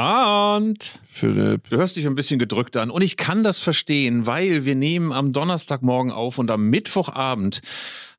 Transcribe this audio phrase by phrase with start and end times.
[0.00, 0.98] Arndt.
[1.06, 1.68] Philipp.
[1.68, 2.90] Du hörst dich ein bisschen gedrückt an.
[2.90, 7.60] Und ich kann das verstehen, weil wir nehmen am Donnerstagmorgen auf und am Mittwochabend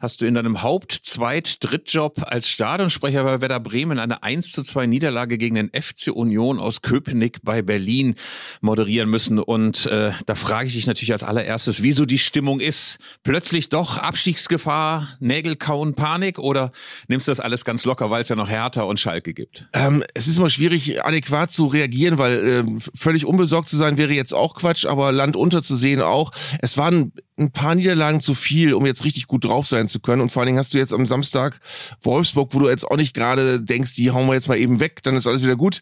[0.01, 4.63] hast du in deinem Haupt-, Zweit-, Drittjob als Stadionsprecher bei Werder Bremen eine 1 zu
[4.63, 8.15] 2 Niederlage gegen den FC Union aus Köpenick bei Berlin
[8.61, 9.37] moderieren müssen.
[9.37, 12.97] Und äh, da frage ich dich natürlich als allererstes, wieso die Stimmung ist.
[13.23, 16.71] Plötzlich doch Abstiegsgefahr, Nägel kauen, Panik oder
[17.07, 19.67] nimmst du das alles ganz locker, weil es ja noch Hertha und Schalke gibt?
[19.73, 22.63] Ähm, es ist immer schwierig, adäquat zu reagieren, weil äh,
[22.95, 26.31] völlig unbesorgt zu sein wäre jetzt auch Quatsch, aber Land unter zu sehen auch.
[26.59, 30.21] Es waren ein paar Niederlagen zu viel, um jetzt richtig gut drauf sein zu können.
[30.21, 31.59] Und vor allen Dingen hast du jetzt am Samstag
[32.01, 35.03] Wolfsburg, wo du jetzt auch nicht gerade denkst, die hauen wir jetzt mal eben weg,
[35.03, 35.81] dann ist alles wieder gut.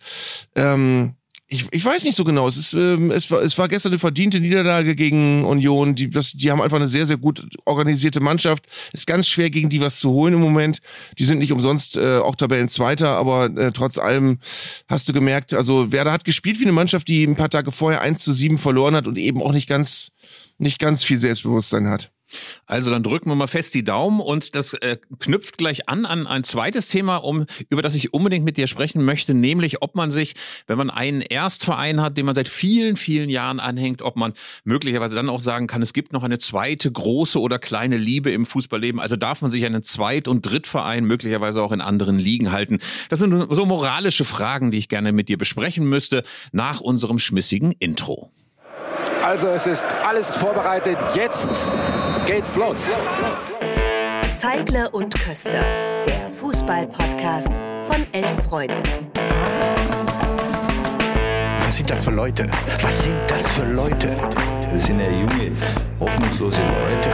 [0.56, 1.16] Ähm,
[1.52, 2.48] ich, ich weiß nicht so genau.
[2.48, 5.96] Es ist, ähm, es war, es war gestern eine verdiente Niederlage gegen Union.
[5.96, 8.68] Die, das, die haben einfach eine sehr, sehr gut organisierte Mannschaft.
[8.94, 10.80] Ist ganz schwer gegen die was zu holen im Moment.
[11.18, 14.38] Die sind nicht umsonst äh, auch Tabellenzweiter, aber äh, trotz allem
[14.88, 18.02] hast du gemerkt, also Werder hat gespielt wie eine Mannschaft, die ein paar Tage vorher
[18.02, 20.12] 1 zu 7 verloren hat und eben auch nicht ganz,
[20.60, 22.12] nicht ganz viel Selbstbewusstsein hat.
[22.66, 26.28] Also dann drücken wir mal fest die Daumen und das äh, knüpft gleich an an
[26.28, 30.12] ein zweites Thema, um über das ich unbedingt mit dir sprechen möchte, nämlich ob man
[30.12, 30.36] sich,
[30.68, 35.16] wenn man einen Erstverein hat, den man seit vielen vielen Jahren anhängt, ob man möglicherweise
[35.16, 39.00] dann auch sagen kann, es gibt noch eine zweite große oder kleine Liebe im Fußballleben.
[39.00, 42.80] Also darf man sich einen Zweit- und Drittverein möglicherweise auch in anderen Ligen halten.
[43.10, 47.74] Das sind so moralische Fragen, die ich gerne mit dir besprechen müsste nach unserem schmissigen
[47.80, 48.32] Intro.
[49.24, 50.98] Also es ist alles vorbereitet.
[51.16, 51.70] Jetzt
[52.30, 52.96] geht's los.
[54.36, 55.64] Zeigler und Köster,
[56.06, 57.50] der Fußball-Podcast
[57.86, 58.84] von elf Freunden.
[61.56, 62.48] Was sind das für Leute?
[62.84, 64.16] Was sind das für Leute?
[64.72, 65.52] Das sind ja junge,
[66.00, 67.10] hoffnungslose Leute.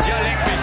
[0.00, 0.57] Ja, leck mich.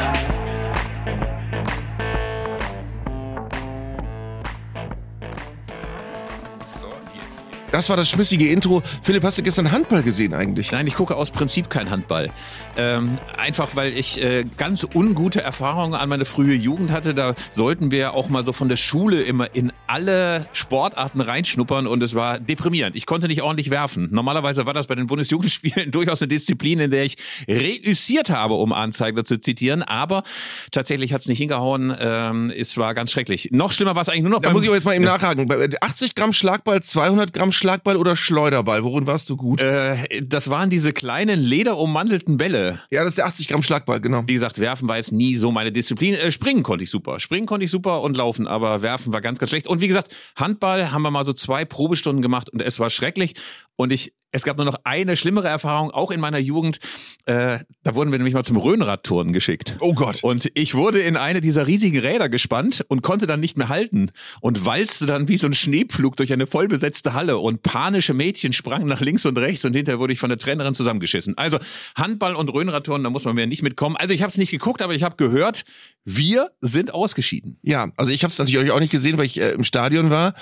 [7.75, 8.83] Das war das schmissige Intro.
[9.01, 10.71] Philipp, hast du gestern Handball gesehen eigentlich?
[10.71, 12.31] Nein, ich gucke aus Prinzip kein Handball.
[12.77, 17.13] Ähm, einfach weil ich äh, ganz ungute Erfahrungen an meine frühe Jugend hatte.
[17.13, 22.01] Da sollten wir auch mal so von der Schule immer in alle Sportarten reinschnuppern und
[22.03, 22.95] es war deprimierend.
[22.95, 24.09] Ich konnte nicht ordentlich werfen.
[24.11, 28.73] Normalerweise war das bei den Bundesjugendspielen durchaus eine Disziplin, in der ich reüssiert habe, um
[28.73, 29.83] Anzeiger zu zitieren.
[29.83, 30.23] Aber
[30.71, 31.95] tatsächlich hat es nicht hingehauen.
[31.99, 33.49] Ähm, es war ganz schrecklich.
[33.51, 35.47] Noch schlimmer war es eigentlich nur noch Da muss ich aber jetzt mal eben nachhaken.
[35.47, 38.83] Bei 80 Gramm Schlagball, 200 Gramm Schlagball oder Schleuderball?
[38.83, 39.61] Worin warst du gut?
[39.61, 42.79] äh, das waren diese kleinen lederummantelten Bälle.
[42.91, 44.23] ja, das ist der 80 Gramm Schlagball, genau.
[44.25, 46.13] Wie gesagt, werfen war jetzt nie so meine Disziplin.
[46.15, 47.19] Äh, springen konnte ich super.
[47.19, 49.67] Springen konnte ich super und laufen, aber werfen war ganz, ganz schlecht.
[49.67, 53.35] Und wie gesagt, Handball haben wir mal so zwei Probestunden gemacht und es war schrecklich.
[53.77, 56.79] Und ich, es gab nur noch eine schlimmere Erfahrung, auch in meiner Jugend.
[57.25, 59.77] Äh, da wurden wir nämlich mal zum Röhnradturnen geschickt.
[59.79, 60.23] Oh Gott.
[60.23, 64.11] Und ich wurde in eine dieser riesigen Räder gespannt und konnte dann nicht mehr halten
[64.41, 68.87] und walzte dann wie so ein Schneepflug durch eine vollbesetzte Halle und panische Mädchen sprangen
[68.87, 71.37] nach links und rechts und hinterher wurde ich von der Trainerin zusammengeschissen.
[71.37, 71.59] Also
[71.95, 73.97] Handball und Röhnradturnen, da muss man mir nicht mitkommen.
[73.97, 75.65] Also ich habe es nicht geguckt, aber ich habe gehört,
[76.05, 77.57] wir sind ausgeschieden.
[77.61, 80.33] Ja, also ich habe es natürlich auch nicht gesehen, weil ich äh, im Stadion war.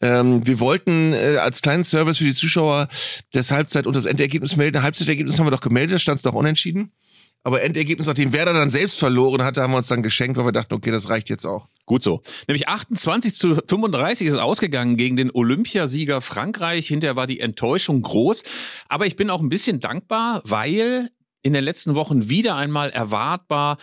[0.00, 2.88] Ähm, wir wollten äh, als kleinen Service für die Zuschauer
[3.32, 4.82] das Halbzeit- und das Endergebnis melden.
[4.82, 6.92] Halbzeitergebnis haben wir doch gemeldet, da stand es doch unentschieden.
[7.44, 10.52] Aber Endergebnis, nachdem Werder dann selbst verloren hatte, haben wir uns dann geschenkt, weil wir
[10.52, 11.68] dachten, okay, das reicht jetzt auch.
[11.86, 12.20] Gut so.
[12.46, 16.88] Nämlich 28 zu 35 ist es ausgegangen gegen den Olympiasieger Frankreich.
[16.88, 18.42] Hinterher war die Enttäuschung groß.
[18.88, 21.10] Aber ich bin auch ein bisschen dankbar, weil
[21.42, 23.78] in den letzten Wochen wieder einmal erwartbar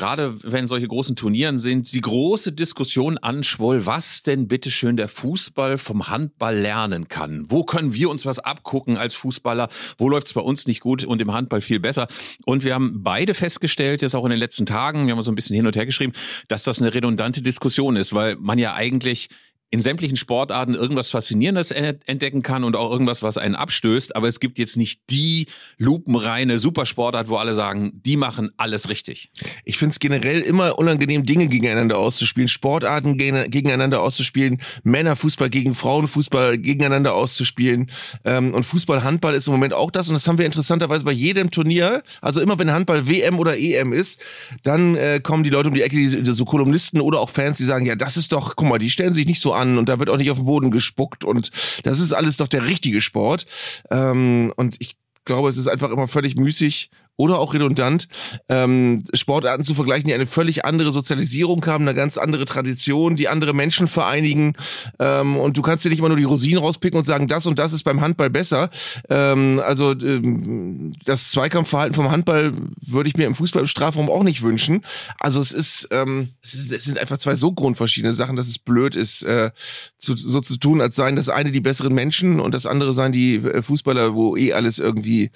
[0.00, 5.76] gerade wenn solche großen Turnieren sind, die große Diskussion anschwoll, was denn bitteschön der Fußball
[5.76, 7.44] vom Handball lernen kann.
[7.50, 9.68] Wo können wir uns was abgucken als Fußballer?
[9.98, 12.08] Wo läuft es bei uns nicht gut und im Handball viel besser?
[12.46, 15.34] Und wir haben beide festgestellt, jetzt auch in den letzten Tagen, wir haben so ein
[15.34, 16.14] bisschen hin und her geschrieben,
[16.48, 19.28] dass das eine redundante Diskussion ist, weil man ja eigentlich
[19.72, 24.16] in sämtlichen Sportarten irgendwas Faszinierendes entdecken kann und auch irgendwas, was einen abstößt.
[24.16, 25.46] Aber es gibt jetzt nicht die
[25.78, 29.30] lupenreine Supersportart, wo alle sagen, die machen alles richtig.
[29.64, 35.76] Ich finde es generell immer unangenehm, Dinge gegeneinander auszuspielen, Sportarten gegen- gegeneinander auszuspielen, Männerfußball gegen
[35.76, 37.92] Frauenfußball gegeneinander auszuspielen.
[38.24, 40.08] Ähm, und Fußball, Handball ist im Moment auch das.
[40.08, 42.02] Und das haben wir interessanterweise bei jedem Turnier.
[42.20, 44.20] Also immer wenn Handball WM oder EM ist,
[44.64, 47.64] dann äh, kommen die Leute um die Ecke, die, so Kolumnisten oder auch Fans, die
[47.64, 50.10] sagen, ja, das ist doch, guck mal, die stellen sich nicht so und da wird
[50.10, 51.50] auch nicht auf den Boden gespuckt und
[51.84, 53.46] das ist alles doch der richtige Sport.
[53.90, 56.90] Ähm, und ich glaube, es ist einfach immer völlig müßig
[57.20, 58.08] oder auch redundant,
[58.48, 63.28] ähm, Sportarten zu vergleichen, die eine völlig andere Sozialisierung haben, eine ganz andere Tradition, die
[63.28, 64.54] andere Menschen vereinigen.
[64.98, 67.58] Ähm, und du kannst dir nicht immer nur die Rosinen rauspicken und sagen, das und
[67.58, 68.70] das ist beim Handball besser.
[69.10, 72.52] Ähm, also ähm, das Zweikampfverhalten vom Handball
[72.86, 74.82] würde ich mir im Fußball im Strafraum auch nicht wünschen.
[75.18, 78.58] Also es ist, ähm, es, ist es sind einfach zwei so grundverschiedene Sachen, dass es
[78.58, 79.50] blöd ist, äh,
[79.98, 83.12] zu, so zu tun, als seien das eine die besseren Menschen und das andere seien
[83.12, 85.30] die äh, Fußballer, wo eh alles irgendwie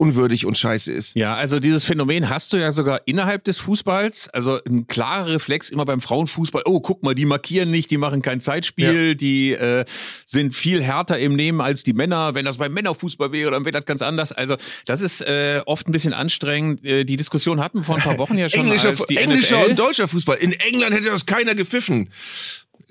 [0.00, 1.14] unwürdig und scheiße ist.
[1.14, 4.30] Ja, also dieses Phänomen hast du ja sogar innerhalb des Fußballs.
[4.30, 6.62] Also ein klarer Reflex immer beim Frauenfußball.
[6.64, 9.14] Oh, guck mal, die markieren nicht, die machen kein Zeitspiel, ja.
[9.14, 9.84] die äh,
[10.24, 12.34] sind viel härter im Nehmen als die Männer.
[12.34, 14.32] Wenn das beim Männerfußball wäre, dann wäre das ganz anders.
[14.32, 14.56] Also
[14.86, 16.82] das ist äh, oft ein bisschen anstrengend.
[16.82, 18.60] Äh, die Diskussion hatten wir vor ein paar Wochen ja schon.
[18.60, 19.70] englischer, englischer NFL.
[19.70, 20.38] und deutscher Fußball.
[20.38, 22.08] In England hätte das keiner gepfiffen.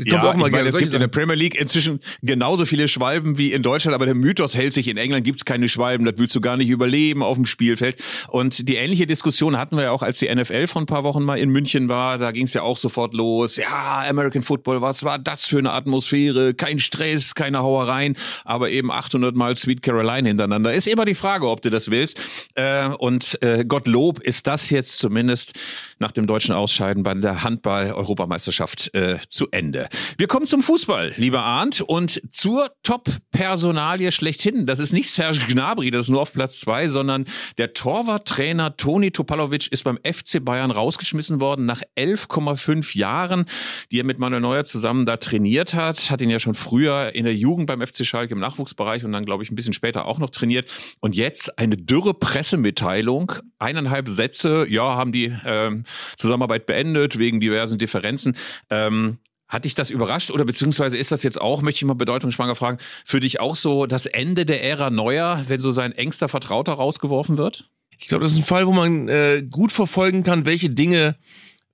[0.06, 1.10] Ja, ich meine, gerne es gibt in der.
[1.10, 4.96] Premier League inzwischen genauso viele Schwalben wie in Deutschland, aber der Mythos hält sich, in
[4.96, 8.01] England gibt's keine Schwalben, das willst du gar nicht überleben auf dem Spielfeld.
[8.30, 11.24] Und die ähnliche Diskussion hatten wir ja auch, als die NFL vor ein paar Wochen
[11.24, 13.57] mal in München war, da ging's ja auch sofort los.
[13.57, 16.54] Ja, American Football, was war das für eine Atmosphäre?
[16.54, 20.72] Kein Stress, keine Hauereien, aber eben 800 Mal Sweet Caroline hintereinander.
[20.74, 22.22] Ist immer die Frage, ob du das willst.
[22.56, 25.60] Äh, und äh, Gottlob ist das jetzt zumindest
[26.00, 29.88] nach dem deutschen Ausscheiden bei der Handball-Europameisterschaft äh, zu Ende.
[30.18, 34.66] Wir kommen zum Fußball, lieber Arndt, und zur Top-Personalie schlechthin.
[34.66, 37.25] Das ist nicht Serge Gnabry, das ist nur auf Platz zwei, sondern
[37.57, 43.45] der Torwarttrainer Toni Topalovic ist beim FC Bayern rausgeschmissen worden nach 11,5 Jahren,
[43.92, 46.10] die er mit Manuel Neuer zusammen da trainiert hat.
[46.12, 49.25] Hat ihn ja schon früher in der Jugend beim FC Schalke im Nachwuchsbereich und dann,
[49.25, 50.69] glaube ich, ein bisschen später auch noch trainiert.
[51.02, 55.84] Und jetzt eine dürre Pressemitteilung, eineinhalb Sätze, ja, haben die ähm,
[56.18, 58.36] Zusammenarbeit beendet wegen diversen Differenzen.
[58.69, 62.56] Ähm, hat dich das überrascht oder beziehungsweise ist das jetzt auch, möchte ich mal bedeutungsschwanger
[62.56, 66.74] fragen, für dich auch so das Ende der Ära Neuer, wenn so sein engster Vertrauter
[66.74, 67.69] rausgeworfen wird?
[67.97, 71.18] Ich glaube, das ist ein Fall, wo man äh, gut verfolgen kann, welche Dinge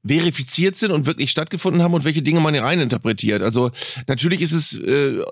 [0.08, 3.42] verifiziert sind und wirklich stattgefunden haben und welche Dinge man hier reininterpretiert.
[3.42, 3.72] Also
[4.08, 5.24] natürlich ist es äh,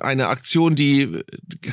[0.00, 1.22] eine Aktion, die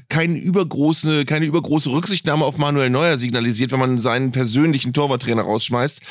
[0.09, 6.01] kein übergroße, keine übergroße Rücksichtnahme auf Manuel Neuer signalisiert, wenn man seinen persönlichen Torwarttrainer rausschmeißt.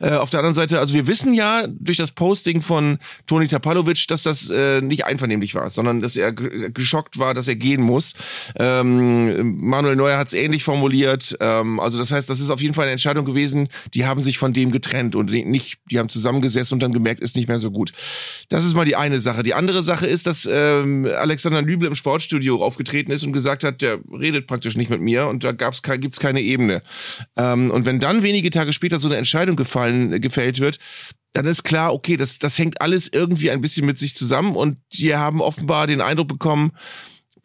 [0.00, 4.06] Äh, auf der anderen Seite, also wir wissen ja durch das Posting von Toni Tapalovic,
[4.08, 8.12] dass das äh, nicht einvernehmlich war, sondern dass er geschockt war, dass er gehen muss.
[8.58, 11.36] Ähm, Manuel Neuer hat es ähnlich formuliert.
[11.40, 14.38] Ähm, also das heißt, das ist auf jeden Fall eine Entscheidung gewesen, die haben sich
[14.38, 17.70] von dem getrennt und nicht, die haben zusammengesessen und dann gemerkt, ist nicht mehr so
[17.70, 17.92] gut.
[18.48, 19.42] Das ist mal die eine Sache.
[19.42, 23.82] Die andere Sache ist, dass ähm, Alexander Lübel im Sportstudio aufgetreten ist und gesagt hat,
[23.82, 26.82] der redet praktisch nicht mit mir und da gab's gibt's keine Ebene.
[27.36, 30.78] Ähm, und wenn dann wenige Tage später so eine Entscheidung gefallen, gefällt wird,
[31.32, 34.78] dann ist klar, okay, das, das hängt alles irgendwie ein bisschen mit sich zusammen und
[34.94, 36.72] die haben offenbar den Eindruck bekommen,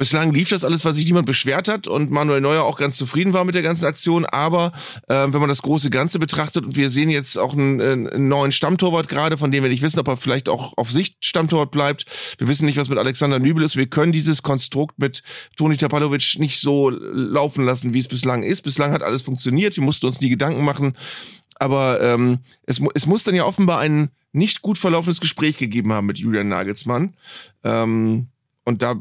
[0.02, 3.34] Bislang lief das alles, was sich niemand beschwert hat und Manuel Neuer auch ganz zufrieden
[3.34, 4.26] war mit der ganzen Aktion.
[4.26, 4.72] Aber
[5.08, 8.28] äh, wenn man das große Ganze betrachtet und wir sehen jetzt auch einen, äh, einen
[8.28, 11.70] neuen Stammtorwart gerade, von dem wir nicht wissen, ob er vielleicht auch auf Sicht Stammtorwart
[11.70, 12.08] bleibt.
[12.40, 13.78] Wir wissen nicht, was mit Alexander Nübel ist.
[13.78, 15.22] Wir können dieses Konstrukt mit
[15.56, 18.64] Toni Tapalovic nicht so laufen lassen, wie es bislang ist.
[18.64, 19.76] Bislang hat alles funktioniert.
[19.76, 20.98] Wir mussten uns nie Gedanken machen.
[21.60, 26.08] Aber ähm, es, es muss dann ja offenbar ein nicht gut verlaufenes Gespräch gegeben haben
[26.08, 27.14] mit Julian Nagelsmann.
[27.64, 28.30] Ähm,
[28.64, 28.96] und da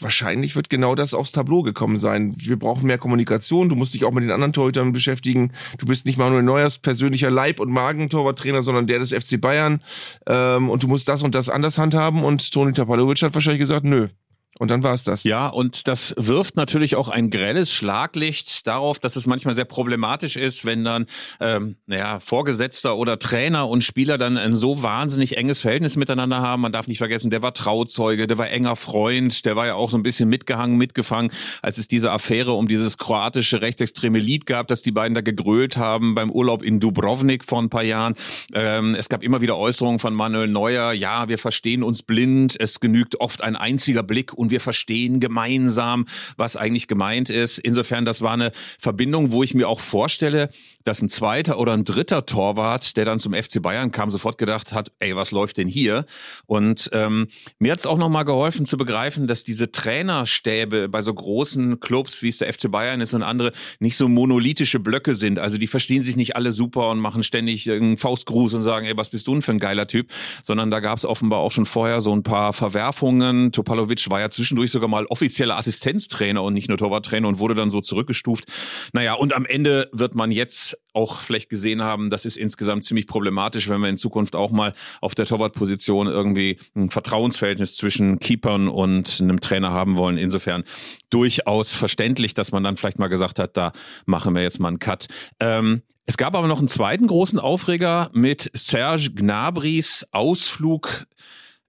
[0.00, 2.34] wahrscheinlich wird genau das aufs Tableau gekommen sein.
[2.36, 3.68] Wir brauchen mehr Kommunikation.
[3.68, 5.52] Du musst dich auch mit den anderen Torhütern beschäftigen.
[5.78, 9.82] Du bist nicht Manuel Neuers persönlicher Leib- und Magentorwarttrainer, sondern der des FC Bayern.
[10.26, 12.24] Ähm, und du musst das und das anders handhaben.
[12.24, 14.08] Und Toni Tapalovic hat wahrscheinlich gesagt, nö.
[14.58, 15.24] Und dann war es das.
[15.24, 20.36] Ja, und das wirft natürlich auch ein grelles Schlaglicht darauf, dass es manchmal sehr problematisch
[20.36, 21.06] ist, wenn dann
[21.40, 26.62] ähm, naja, Vorgesetzter oder Trainer und Spieler dann ein so wahnsinnig enges Verhältnis miteinander haben.
[26.62, 29.90] Man darf nicht vergessen, der war Trauzeuge, der war enger Freund, der war ja auch
[29.90, 31.30] so ein bisschen mitgehangen, mitgefangen,
[31.60, 35.76] als es diese Affäre um dieses kroatische rechtsextreme Lied gab, dass die beiden da gegrölt
[35.76, 38.14] haben beim Urlaub in Dubrovnik vor ein paar Jahren.
[38.54, 42.80] Ähm, es gab immer wieder Äußerungen von Manuel Neuer, ja, wir verstehen uns blind, es
[42.80, 47.58] genügt oft ein einziger Blick wir verstehen gemeinsam, was eigentlich gemeint ist.
[47.58, 50.50] Insofern, das war eine Verbindung, wo ich mir auch vorstelle,
[50.84, 54.72] dass ein zweiter oder ein dritter Torwart, der dann zum FC Bayern kam, sofort gedacht
[54.72, 56.06] hat, ey, was läuft denn hier?
[56.46, 61.12] Und ähm, mir hat es auch nochmal geholfen zu begreifen, dass diese Trainerstäbe bei so
[61.12, 65.38] großen Clubs, wie es der FC Bayern ist und andere, nicht so monolithische Blöcke sind.
[65.38, 68.96] Also die verstehen sich nicht alle super und machen ständig einen Faustgruß und sagen, ey,
[68.96, 70.10] was bist du denn für ein geiler Typ?
[70.42, 73.52] Sondern da gab es offenbar auch schon vorher so ein paar Verwerfungen.
[73.52, 77.70] Topalovic war ja zwischendurch sogar mal offizieller Assistenztrainer und nicht nur Torwarttrainer und wurde dann
[77.70, 78.44] so zurückgestuft.
[78.92, 83.06] Naja, und am Ende wird man jetzt auch vielleicht gesehen haben, das ist insgesamt ziemlich
[83.06, 88.68] problematisch, wenn wir in Zukunft auch mal auf der Torwartposition irgendwie ein Vertrauensverhältnis zwischen Keepern
[88.68, 90.16] und einem Trainer haben wollen.
[90.16, 90.64] Insofern
[91.10, 93.72] durchaus verständlich, dass man dann vielleicht mal gesagt hat, da
[94.06, 95.06] machen wir jetzt mal einen Cut.
[95.40, 101.06] Ähm, es gab aber noch einen zweiten großen Aufreger mit Serge Gnabries Ausflug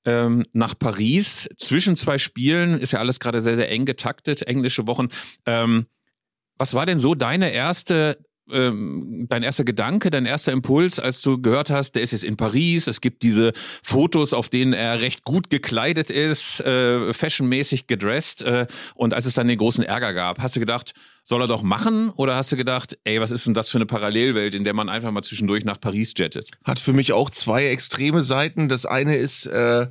[0.07, 1.49] ähm, nach Paris.
[1.57, 5.09] Zwischen zwei Spielen ist ja alles gerade sehr, sehr eng getaktet, englische Wochen.
[5.45, 5.85] Ähm,
[6.57, 8.17] was war denn so deine erste
[8.49, 12.37] ähm, dein erster Gedanke, dein erster Impuls, als du gehört hast, der ist jetzt in
[12.37, 13.51] Paris, es gibt diese
[13.83, 19.33] Fotos, auf denen er recht gut gekleidet ist, äh, fashionmäßig gedresst äh, und als es
[19.33, 20.93] dann den großen Ärger gab, hast du gedacht,
[21.27, 22.11] soll er doch machen?
[22.15, 24.87] Oder hast du gedacht, ey, was ist denn das für eine Parallelwelt, in der man
[24.87, 26.51] einfach mal zwischendurch nach Paris jettet?
[26.63, 28.69] Hat für mich auch zwei extreme Seiten.
[28.69, 29.87] Das eine ist, äh,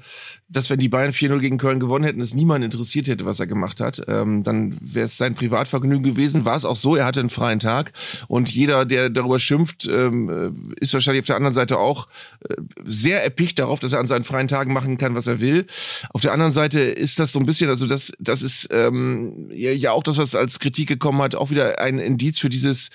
[0.49, 3.47] dass wenn die Bayern 4-0 gegen Köln gewonnen hätten, es niemand interessiert hätte, was er
[3.47, 4.01] gemacht hat.
[4.09, 6.47] Ähm, dann wäre es sein Privatvergnügen gewesen.
[6.47, 7.93] War es auch so, er hatte einen freien Tag.
[8.29, 12.09] Und jeder, der darüber schimpft, ähm, ist wahrscheinlich auf der anderen Seite auch
[12.49, 15.67] äh, sehr erpicht darauf, dass er an seinen freien Tagen machen kann, was er will.
[16.15, 19.73] Auf der anderen Seite ist das so ein bisschen, also das, das ist ähm, ja,
[19.73, 22.91] ja auch das, was als Kritik gekommen hat, hat, auch wieder ein Indiz für dieses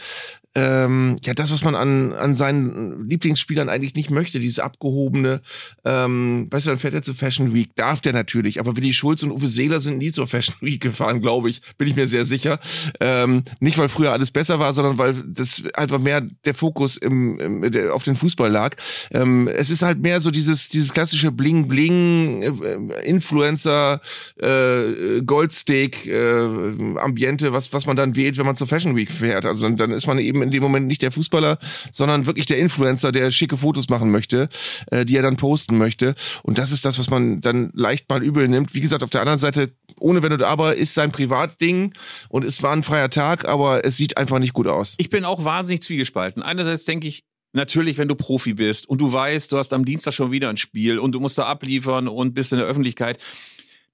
[0.54, 5.42] ähm, ja, das, was man an, an seinen Lieblingsspielern eigentlich nicht möchte, dieses abgehobene,
[5.86, 9.24] ähm, weißt du, dann fährt er zur Fashion Week, darf der natürlich, aber Willi Schulz
[9.24, 12.26] und Uwe Seeler sind nie zur Fashion Week gefahren, glaube ich, bin ich mir sehr
[12.26, 12.60] sicher.
[13.00, 17.40] Ähm, nicht, weil früher alles besser war, sondern weil das einfach mehr der Fokus im,
[17.40, 18.76] im der, auf den Fußball lag.
[19.12, 24.02] Ähm, es ist halt mehr so dieses, dieses klassische Bling-Bling, äh, Influencer,
[24.38, 29.46] äh, Goldsteak, äh, Ambiente, was, was man dann wählt, wenn man zur Fashion Week fährt.
[29.46, 31.58] Also dann, dann ist man eben in dem Moment nicht der Fußballer,
[31.92, 34.50] sondern wirklich der Influencer, der schicke Fotos machen möchte,
[34.92, 36.16] äh, die er dann posten möchte.
[36.44, 38.74] Und das ist das, was man dann leicht mal übel nimmt.
[38.74, 41.94] Wie gesagt, auf der anderen Seite, ohne Wenn und Aber, ist sein Privatding
[42.30, 44.96] und es war ein freier Tag, aber es sieht einfach nicht gut aus.
[44.98, 46.44] Ich bin auch wahnsinnig zwiegespalten.
[46.44, 50.14] Einerseits denke ich, Natürlich, wenn du Profi bist und du weißt, du hast am Dienstag
[50.14, 53.20] schon wieder ein Spiel und du musst da abliefern und bist in der Öffentlichkeit,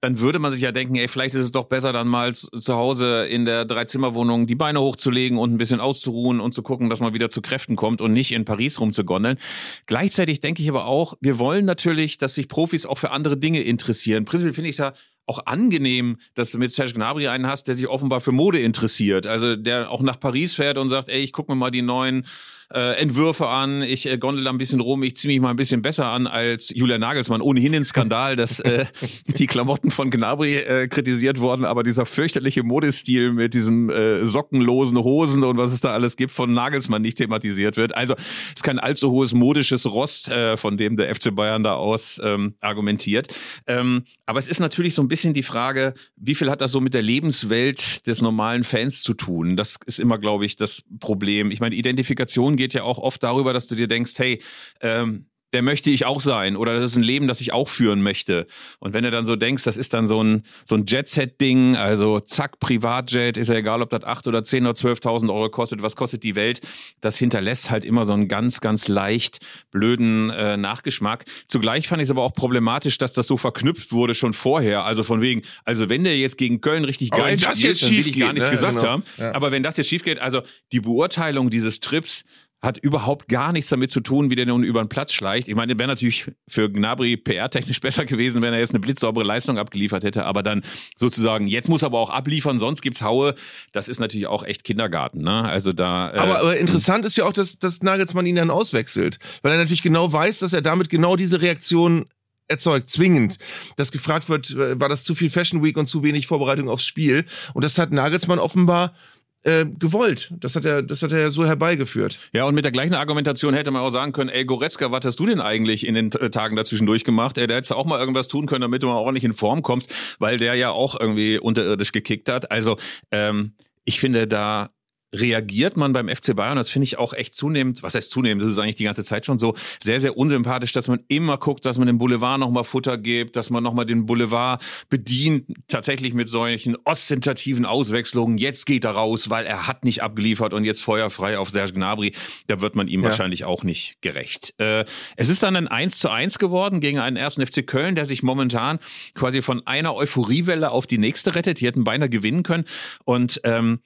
[0.00, 2.74] dann würde man sich ja denken, ey, vielleicht ist es doch besser, dann mal zu
[2.74, 7.00] Hause in der Dreizimmerwohnung die Beine hochzulegen und ein bisschen auszuruhen und zu gucken, dass
[7.00, 9.38] man wieder zu Kräften kommt und nicht in Paris rumzugondeln.
[9.86, 13.60] Gleichzeitig denke ich aber auch, wir wollen natürlich, dass sich Profis auch für andere Dinge
[13.62, 14.24] interessieren.
[14.24, 14.92] Prinzipiell finde ich ja
[15.26, 19.26] auch angenehm, dass du mit Serge Gnabry einen hast, der sich offenbar für Mode interessiert.
[19.26, 22.24] Also der auch nach Paris fährt und sagt, ey, ich guck mir mal die neuen
[22.72, 25.56] äh, Entwürfe an, ich äh, gondel da ein bisschen rum, ich ziehe mich mal ein
[25.56, 27.40] bisschen besser an als Julian Nagelsmann.
[27.40, 28.84] Ohnehin den Skandal, dass äh,
[29.26, 34.98] die Klamotten von Gnabry äh, kritisiert wurden, aber dieser fürchterliche Modestil mit diesem äh, sockenlosen
[34.98, 37.96] Hosen und was es da alles gibt von Nagelsmann nicht thematisiert wird.
[37.96, 41.74] Also es ist kein allzu hohes modisches Rost, äh, von dem der FC Bayern da
[41.74, 43.28] aus ähm, argumentiert.
[43.66, 46.80] Ähm, aber es ist natürlich so ein bisschen die Frage, wie viel hat das so
[46.80, 49.56] mit der Lebenswelt des normalen Fans zu tun?
[49.56, 51.50] Das ist immer, glaube ich, das Problem.
[51.50, 54.42] Ich meine, Identifikation geht ja auch oft darüber, dass du dir denkst, hey,
[54.82, 55.24] ähm,
[55.54, 58.46] der möchte ich auch sein oder das ist ein Leben, das ich auch führen möchte.
[58.80, 62.20] Und wenn du dann so denkst, das ist dann so ein, so ein Jet-Set-Ding, also
[62.20, 65.96] zack, Privatjet, ist ja egal, ob das acht oder zehn oder zwölftausend Euro kostet, was
[65.96, 66.60] kostet die Welt,
[67.00, 69.38] das hinterlässt halt immer so einen ganz, ganz leicht
[69.70, 71.24] blöden äh, Nachgeschmack.
[71.46, 74.84] Zugleich fand ich es aber auch problematisch, dass das so verknüpft wurde schon vorher.
[74.84, 77.92] Also von wegen, also wenn der jetzt gegen Köln richtig Aber geil spielt, jetzt dann
[77.92, 78.54] will ich gar nichts ne?
[78.54, 78.88] gesagt Genau.
[78.88, 79.02] haben.
[79.16, 79.34] Ja.
[79.34, 82.24] Aber wenn das jetzt schief geht, also die Beurteilung dieses Trips,
[82.60, 85.46] hat überhaupt gar nichts damit zu tun, wie der nun über den Platz schleicht.
[85.46, 89.58] Ich meine, wäre natürlich für Gnabry PR-technisch besser gewesen, wenn er jetzt eine blitzsaubere Leistung
[89.58, 90.62] abgeliefert hätte, aber dann
[90.96, 93.34] sozusagen, jetzt muss er aber auch abliefern, sonst gibt's Haue.
[93.72, 95.44] Das ist natürlich auch echt Kindergarten, ne?
[95.44, 96.12] Also da.
[96.12, 99.58] Äh, Aber, aber interessant ist ja auch, dass, dass Nagelsmann ihn dann auswechselt, weil er
[99.58, 102.06] natürlich genau weiß, dass er damit genau diese Reaktion
[102.48, 103.38] erzeugt, zwingend,
[103.76, 106.86] dass gefragt wird, äh, war das zu viel Fashion Week und zu wenig Vorbereitung aufs
[106.86, 107.24] Spiel
[107.54, 108.94] und das hat Nagelsmann offenbar
[109.42, 110.32] äh, gewollt.
[110.40, 112.18] Das hat er, das hat er so herbeigeführt.
[112.32, 115.20] Ja, und mit der gleichen Argumentation hätte man auch sagen können, ey Goretzka, was hast
[115.20, 117.38] du denn eigentlich in den äh, Tagen dazwischen durchgemacht?
[117.38, 120.16] Ey, da hättest auch mal irgendwas tun können, damit du mal ordentlich in Form kommst,
[120.18, 122.50] weil der ja auch irgendwie unterirdisch gekickt hat.
[122.50, 122.76] Also
[123.10, 123.52] ähm,
[123.84, 124.70] ich finde, da
[125.14, 128.50] reagiert man beim FC Bayern, das finde ich auch echt zunehmend, was heißt zunehmend, das
[128.52, 131.78] ist eigentlich die ganze Zeit schon so, sehr, sehr unsympathisch, dass man immer guckt, dass
[131.78, 136.76] man dem Boulevard nochmal Futter gibt, dass man nochmal den Boulevard bedient, tatsächlich mit solchen
[136.84, 141.50] ostentativen Auswechslungen, jetzt geht er raus, weil er hat nicht abgeliefert und jetzt feuerfrei auf
[141.50, 142.12] Serge Gnabry,
[142.46, 143.08] da wird man ihm Ja.
[143.08, 144.54] wahrscheinlich auch nicht gerecht.
[144.58, 144.84] Äh,
[145.16, 148.22] es ist dann ein 1 zu 1 geworden gegen einen ersten FC Köln, der sich
[148.22, 148.78] momentan
[149.14, 152.64] quasi von einer Euphoriewelle auf die nächste rettet, die hätten beinahe gewinnen können.
[153.04, 153.80] Und ähm,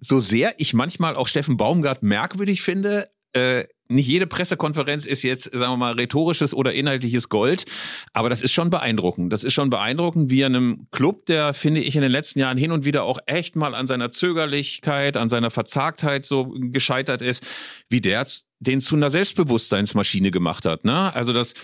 [0.00, 5.44] so sehr ich manchmal auch Steffen Baumgart merkwürdig finde, äh, nicht jede Pressekonferenz ist jetzt,
[5.44, 7.64] sagen wir mal, rhetorisches oder inhaltliches Gold,
[8.12, 9.32] aber das ist schon beeindruckend.
[9.32, 12.72] Das ist schon beeindruckend, wie einem Club, der, finde ich, in den letzten Jahren hin
[12.72, 17.46] und wieder auch echt mal an seiner Zögerlichkeit, an seiner Verzagtheit so gescheitert ist,
[17.88, 18.24] wie der
[18.60, 20.84] den zu einer Selbstbewusstseinsmaschine gemacht hat.
[20.84, 21.14] Ne?
[21.14, 21.54] Also das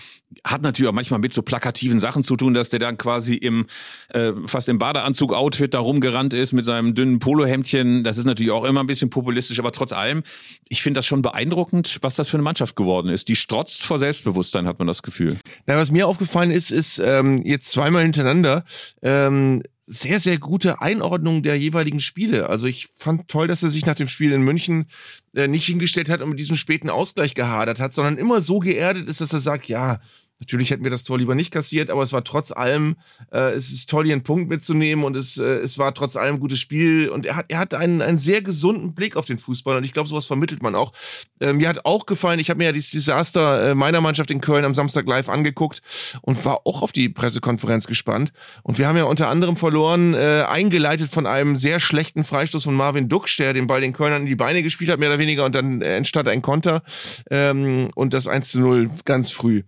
[0.43, 3.67] hat natürlich auch manchmal mit so plakativen Sachen zu tun, dass der dann quasi im
[4.09, 8.03] äh, fast im Badeanzug-Outfit da rumgerannt ist mit seinem dünnen Polohemdchen.
[8.03, 10.23] Das ist natürlich auch immer ein bisschen populistisch, aber trotz allem,
[10.69, 13.29] ich finde das schon beeindruckend, was das für eine Mannschaft geworden ist.
[13.29, 15.37] Die strotzt vor Selbstbewusstsein, hat man das Gefühl.
[15.65, 18.65] Na, was mir aufgefallen ist, ist ähm, jetzt zweimal hintereinander
[19.01, 22.49] ähm, sehr, sehr gute Einordnung der jeweiligen Spiele.
[22.49, 24.87] Also ich fand toll, dass er sich nach dem Spiel in München
[25.33, 29.07] äh, nicht hingestellt hat und mit diesem späten Ausgleich gehadert hat, sondern immer so geerdet
[29.07, 30.01] ist, dass er sagt, ja,
[30.39, 32.95] Natürlich hätten wir das Tor lieber nicht kassiert, aber es war trotz allem,
[33.31, 36.35] äh, es ist toll, hier einen Punkt mitzunehmen und es, äh, es war trotz allem
[36.35, 37.09] ein gutes Spiel.
[37.09, 39.93] Und er hat, er hat einen, einen sehr gesunden Blick auf den Fußball und ich
[39.93, 40.93] glaube, sowas vermittelt man auch.
[41.39, 44.39] Äh, mir hat auch gefallen, ich habe mir ja dieses Desaster äh, meiner Mannschaft in
[44.39, 45.81] Köln am Samstag live angeguckt
[46.21, 48.31] und war auch auf die Pressekonferenz gespannt.
[48.61, 52.75] Und wir haben ja unter anderem verloren, äh, eingeleitet von einem sehr schlechten Freistoß von
[52.75, 55.45] Marvin Ducksch, der den Ball den Kölnern in die Beine gespielt hat, mehr oder weniger,
[55.45, 56.83] und dann entstand ein Konter
[57.31, 59.63] ähm, und das 1 zu 0 ganz früh.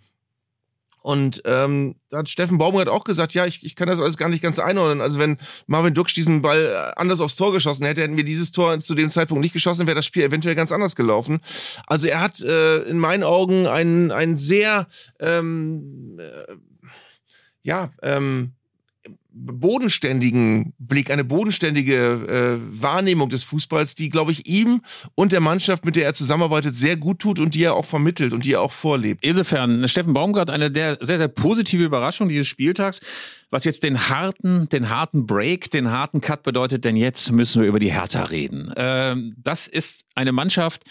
[1.01, 4.29] Und ähm, da hat Steffen Baumgart auch gesagt, ja, ich, ich kann das alles gar
[4.29, 5.01] nicht ganz einordnen.
[5.01, 5.37] Also wenn
[5.67, 8.95] Marvin Duksch diesen Ball äh, anders aufs Tor geschossen hätte, hätten wir dieses Tor zu
[8.95, 11.39] dem Zeitpunkt nicht geschossen, wäre das Spiel eventuell ganz anders gelaufen.
[11.87, 14.87] Also er hat äh, in meinen Augen einen, einen sehr,
[15.19, 16.55] ähm, äh,
[17.61, 18.53] ja, ähm,
[19.31, 24.81] bodenständigen Blick, eine bodenständige äh, Wahrnehmung des Fußballs, die, glaube ich, ihm
[25.15, 28.33] und der Mannschaft, mit der er zusammenarbeitet, sehr gut tut und die er auch vermittelt
[28.33, 29.24] und die er auch vorlebt.
[29.25, 33.00] Insofern, Steffen Baumgart, eine der sehr, sehr positive Überraschung dieses Spieltags,
[33.51, 37.67] was jetzt den harten, den harten Break, den harten Cut bedeutet, denn jetzt müssen wir
[37.67, 38.71] über die Hertha reden.
[38.75, 40.83] Ähm, das ist eine Mannschaft,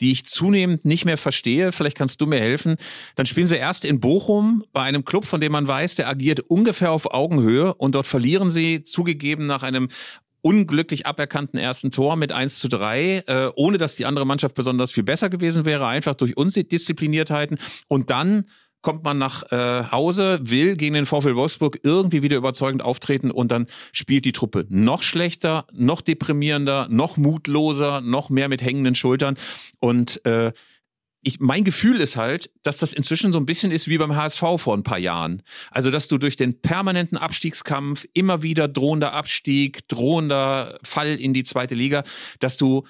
[0.00, 1.72] die ich zunehmend nicht mehr verstehe.
[1.72, 2.76] Vielleicht kannst du mir helfen.
[3.16, 6.40] Dann spielen sie erst in Bochum bei einem Club, von dem man weiß, der agiert
[6.40, 9.88] ungefähr auf Augenhöhe und dort verlieren sie zugegeben nach einem
[10.42, 14.92] unglücklich aberkannten ersten Tor mit 1 zu 3, äh, ohne dass die andere Mannschaft besonders
[14.92, 17.58] viel besser gewesen wäre, einfach durch Undiszipliniertheiten.
[17.88, 18.44] Und dann
[18.84, 23.50] kommt man nach äh, Hause, will gegen den VfL Wolfsburg irgendwie wieder überzeugend auftreten und
[23.50, 29.36] dann spielt die Truppe noch schlechter, noch deprimierender, noch mutloser, noch mehr mit hängenden Schultern
[29.80, 30.52] und äh,
[31.26, 34.42] ich, mein Gefühl ist halt, dass das inzwischen so ein bisschen ist wie beim HSV
[34.58, 35.40] vor ein paar Jahren.
[35.70, 41.44] Also, dass du durch den permanenten Abstiegskampf, immer wieder drohender Abstieg, drohender Fall in die
[41.44, 42.04] zweite Liga,
[42.40, 42.84] dass du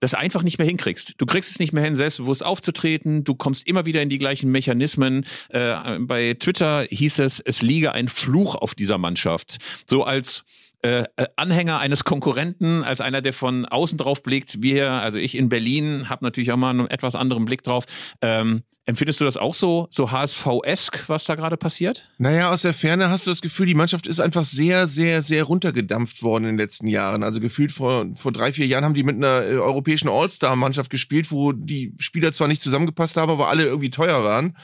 [0.00, 1.14] das einfach nicht mehr hinkriegst.
[1.18, 3.22] Du kriegst es nicht mehr hin, selbstbewusst aufzutreten.
[3.24, 5.26] Du kommst immer wieder in die gleichen Mechanismen.
[5.50, 9.58] Äh, bei Twitter hieß es, es liege ein Fluch auf dieser Mannschaft.
[9.86, 10.44] So als
[10.82, 11.04] äh,
[11.36, 14.62] Anhänger eines Konkurrenten, als einer, der von außen drauf blickt.
[14.62, 17.84] Wir, also ich in Berlin, habe natürlich auch mal einen etwas anderen Blick drauf.
[18.22, 22.10] Ähm, Empfindest du das auch so, so HSV-esk, was da gerade passiert?
[22.18, 25.44] Naja, aus der Ferne hast du das Gefühl, die Mannschaft ist einfach sehr, sehr, sehr
[25.44, 27.22] runtergedampft worden in den letzten Jahren.
[27.22, 31.30] Also gefühlt vor, vor drei, vier Jahren haben die mit einer äh, europäischen All-Star-Mannschaft gespielt,
[31.30, 34.56] wo die Spieler zwar nicht zusammengepasst haben, aber alle irgendwie teuer waren.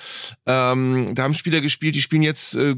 [0.44, 2.74] Ähm, da haben Spieler gespielt, die spielen jetzt äh,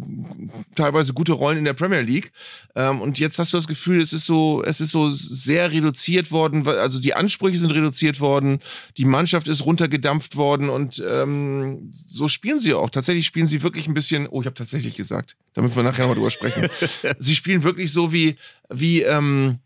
[0.74, 2.30] teilweise gute Rollen in der Premier League.
[2.76, 6.30] Ähm, und jetzt hast du das Gefühl, es ist so, es ist so sehr reduziert
[6.30, 6.68] worden.
[6.68, 8.58] Also die Ansprüche sind reduziert worden,
[8.98, 12.90] die Mannschaft ist runtergedampft worden und ähm, ähm, so spielen sie auch.
[12.90, 16.14] Tatsächlich spielen sie wirklich ein bisschen, oh, ich habe tatsächlich gesagt, damit wir nachher noch
[16.14, 16.68] drüber sprechen.
[17.18, 18.36] sie spielen wirklich so wie,
[18.68, 19.58] wie, ähm,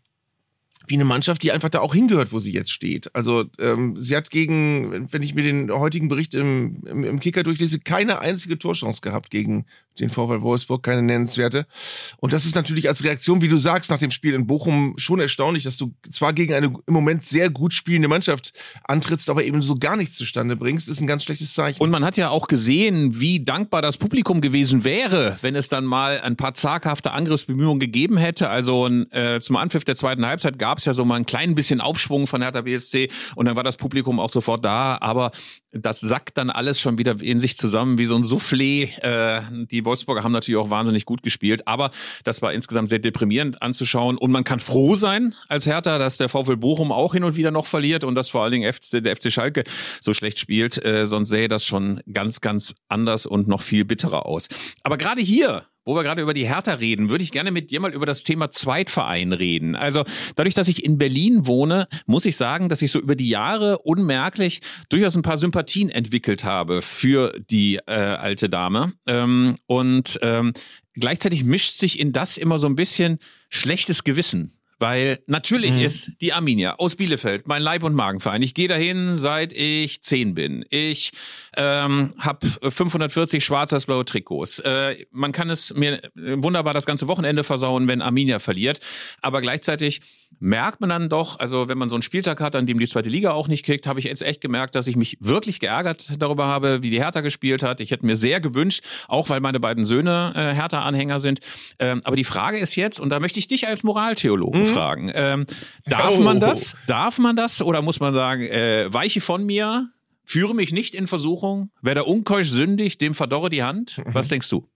[0.87, 3.13] wie eine Mannschaft, die einfach da auch hingehört, wo sie jetzt steht.
[3.15, 7.43] Also ähm, sie hat gegen, wenn ich mir den heutigen Bericht im, im, im Kicker
[7.43, 9.65] durchlese, keine einzige Torchance gehabt gegen
[9.99, 11.65] den Vorfall Wolfsburg, keine nennenswerte.
[12.17, 15.19] Und das ist natürlich als Reaktion, wie du sagst, nach dem Spiel in Bochum schon
[15.19, 18.53] erstaunlich, dass du zwar gegen eine im Moment sehr gut spielende Mannschaft
[18.83, 21.81] antrittst, aber eben so gar nichts zustande bringst, ist ein ganz schlechtes Zeichen.
[21.81, 25.85] Und man hat ja auch gesehen, wie dankbar das Publikum gewesen wäre, wenn es dann
[25.85, 28.49] mal ein paar zaghafte Angriffsbemühungen gegeben hätte.
[28.49, 31.81] Also äh, zum Anpfiff der zweiten Halbzeit gab es ja so mal ein klein bisschen
[31.81, 35.31] Aufschwung von Hertha BSC und dann war das Publikum auch sofort da, aber
[35.73, 38.89] das sackt dann alles schon wieder in sich zusammen wie so ein Soufflé.
[39.01, 41.91] Äh, die Wolfsburger haben natürlich auch wahnsinnig gut gespielt, aber
[42.23, 46.29] das war insgesamt sehr deprimierend anzuschauen und man kann froh sein als Hertha, dass der
[46.29, 49.31] VfL Bochum auch hin und wieder noch verliert und dass vor allen Dingen der FC
[49.31, 49.63] Schalke
[50.01, 54.25] so schlecht spielt, äh, sonst sähe das schon ganz, ganz anders und noch viel bitterer
[54.25, 54.47] aus.
[54.83, 57.79] Aber gerade hier wo wir gerade über die Hertha reden, würde ich gerne mit dir
[57.79, 59.75] mal über das Thema Zweitverein reden.
[59.75, 60.03] Also
[60.35, 63.79] dadurch, dass ich in Berlin wohne, muss ich sagen, dass ich so über die Jahre
[63.79, 68.93] unmerklich durchaus ein paar Sympathien entwickelt habe für die äh, alte Dame.
[69.07, 70.53] Ähm, und ähm,
[70.93, 73.19] gleichzeitig mischt sich in das immer so ein bisschen
[73.49, 75.79] schlechtes Gewissen Weil natürlich mhm.
[75.79, 78.41] ist die Arminia aus Bielefeld mein Leib- und Magenverein.
[78.41, 80.65] Ich gehe dahin, seit ich zehn bin.
[80.71, 81.13] Ich
[81.55, 84.59] ähm, habe 540 schwarz-blaue Trikots.
[84.59, 88.81] Äh, man kann es mir wunderbar das ganze Wochenende versauen, wenn Arminia verliert.
[89.21, 90.01] Aber gleichzeitig
[90.39, 93.09] merkt man dann doch, also wenn man so einen Spieltag hat, an dem die zweite
[93.09, 96.47] Liga auch nicht kriegt, habe ich jetzt echt gemerkt, dass ich mich wirklich geärgert darüber
[96.47, 97.79] habe, wie die Hertha gespielt hat.
[97.79, 101.39] Ich hätte mir sehr gewünscht, auch weil meine beiden Söhne äh, Hertha-Anhänger sind.
[101.79, 104.65] Ähm, aber die Frage ist jetzt, und da möchte ich dich als Moraltheologen mhm.
[104.65, 105.45] fragen, ähm,
[105.85, 106.21] darf oh.
[106.21, 106.75] man das?
[106.87, 107.61] Darf man das?
[107.61, 109.89] Oder muss man sagen, äh, weiche von mir,
[110.25, 114.01] führe mich nicht in Versuchung, wer der unkeusch sündig, dem verdorre die Hand?
[114.05, 114.29] Was mhm.
[114.29, 114.67] denkst du?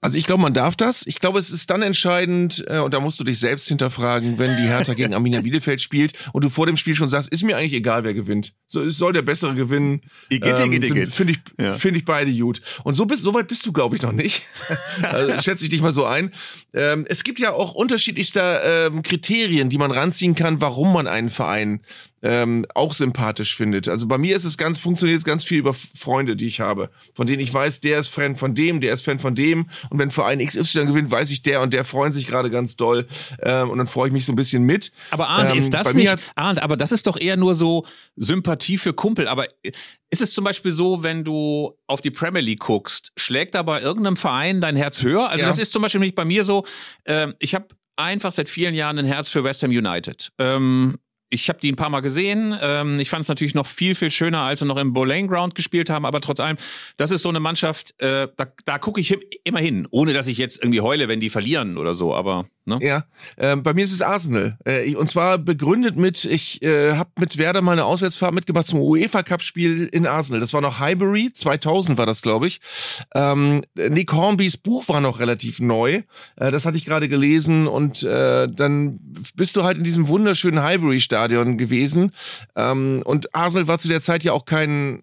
[0.00, 1.06] Also ich glaube, man darf das.
[1.06, 4.56] Ich glaube, es ist dann entscheidend, äh, und da musst du dich selbst hinterfragen, wenn
[4.56, 7.56] die Hertha gegen Arminia Bielefeld spielt und du vor dem Spiel schon sagst, ist mir
[7.56, 8.52] eigentlich egal, wer gewinnt.
[8.66, 10.02] So soll der Bessere gewinnen.
[10.30, 11.74] Ähm, Finde ich, ja.
[11.74, 12.60] finde ich beide gut.
[12.84, 14.42] Und so bist, so weit bist du, glaube ich, noch nicht.
[15.02, 16.32] also, schätze ich dich mal so ein.
[16.74, 21.30] Ähm, es gibt ja auch unterschiedlichster ähm, Kriterien, die man ranziehen kann, warum man einen
[21.30, 21.80] Verein
[22.26, 23.88] ähm, auch sympathisch findet.
[23.88, 26.90] Also bei mir ist es ganz, funktioniert es ganz viel über Freunde, die ich habe,
[27.14, 29.70] von denen ich weiß, der ist Fan von dem, der ist Fan von dem.
[29.90, 33.06] Und wenn Verein XY gewinnt, weiß ich, der und der freuen sich gerade ganz doll.
[33.42, 34.90] Ähm, und dann freue ich mich so ein bisschen mit.
[35.10, 37.86] Aber Arndt, ähm, ist das nicht, Arndt, aber das ist doch eher nur so
[38.16, 39.28] Sympathie für Kumpel.
[39.28, 39.46] Aber
[40.10, 43.80] ist es zum Beispiel so, wenn du auf die Premier League guckst, schlägt da bei
[43.80, 45.28] irgendeinem Verein dein Herz höher?
[45.30, 45.48] Also ja.
[45.48, 46.64] das ist zum Beispiel nicht bei mir so.
[47.04, 50.32] Äh, ich habe einfach seit vielen Jahren ein Herz für West Ham United.
[50.38, 50.96] Ähm,
[51.28, 52.56] ich habe die ein paar Mal gesehen.
[52.60, 55.54] Ähm, ich fand es natürlich noch viel, viel schöner, als sie noch im Bowling Ground
[55.54, 56.04] gespielt haben.
[56.04, 56.56] Aber trotz allem,
[56.96, 59.86] das ist so eine Mannschaft, äh, da, da gucke ich immer hin.
[59.90, 62.14] Ohne, dass ich jetzt irgendwie heule, wenn die verlieren oder so.
[62.14, 62.80] Aber Ne?
[62.82, 63.04] Ja,
[63.38, 64.58] ähm, bei mir ist es Arsenal.
[64.64, 68.80] Äh, und zwar begründet mit, ich äh, habe mit Werder mal eine Auswärtsfahrt mitgemacht zum
[68.80, 70.40] UEFA Cup Spiel in Arsenal.
[70.40, 72.60] Das war noch Highbury, 2000 war das, glaube ich.
[73.14, 76.02] Ähm, Nick Hornbys Buch war noch relativ neu.
[76.34, 78.98] Äh, das hatte ich gerade gelesen und äh, dann
[79.36, 82.12] bist du halt in diesem wunderschönen Highbury Stadion gewesen.
[82.54, 85.00] Ähm, und Arsenal war zu der Zeit ja auch kein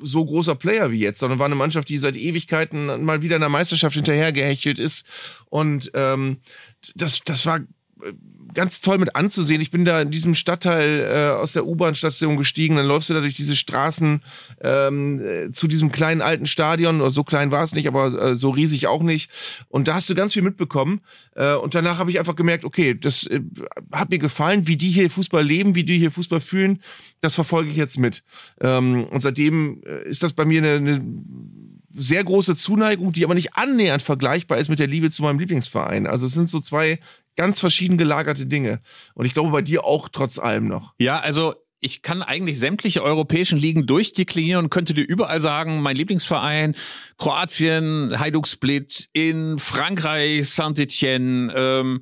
[0.00, 3.40] so großer Player wie jetzt, sondern war eine Mannschaft, die seit Ewigkeiten mal wieder in
[3.40, 5.04] der Meisterschaft hinterhergehechelt ist.
[5.46, 6.38] Und ähm,
[6.94, 7.60] das, das war
[8.54, 9.60] ganz toll mit anzusehen.
[9.60, 13.20] Ich bin da in diesem Stadtteil äh, aus der U-Bahn-Station gestiegen, dann läufst du da
[13.20, 14.22] durch diese Straßen
[14.62, 18.50] ähm, äh, zu diesem kleinen alten Stadion, so klein war es nicht, aber äh, so
[18.50, 19.30] riesig auch nicht.
[19.68, 21.00] Und da hast du ganz viel mitbekommen.
[21.34, 23.40] Äh, und danach habe ich einfach gemerkt, okay, das äh,
[23.92, 26.82] hat mir gefallen, wie die hier Fußball leben, wie die hier Fußball fühlen.
[27.20, 28.22] Das verfolge ich jetzt mit.
[28.60, 31.00] Ähm, und seitdem äh, ist das bei mir eine, eine
[31.94, 36.06] sehr große Zuneigung, die aber nicht annähernd vergleichbar ist mit der Liebe zu meinem Lieblingsverein.
[36.06, 37.00] Also es sind so zwei
[37.38, 38.80] ganz verschieden gelagerte Dinge.
[39.14, 40.92] Und ich glaube bei dir auch trotz allem noch.
[40.98, 45.96] Ja, also ich kann eigentlich sämtliche europäischen Ligen durchdeklinieren und könnte dir überall sagen, mein
[45.96, 46.74] Lieblingsverein,
[47.16, 52.00] Kroatien, Hajduk Split, in Frankreich, Saint-Etienne, ähm,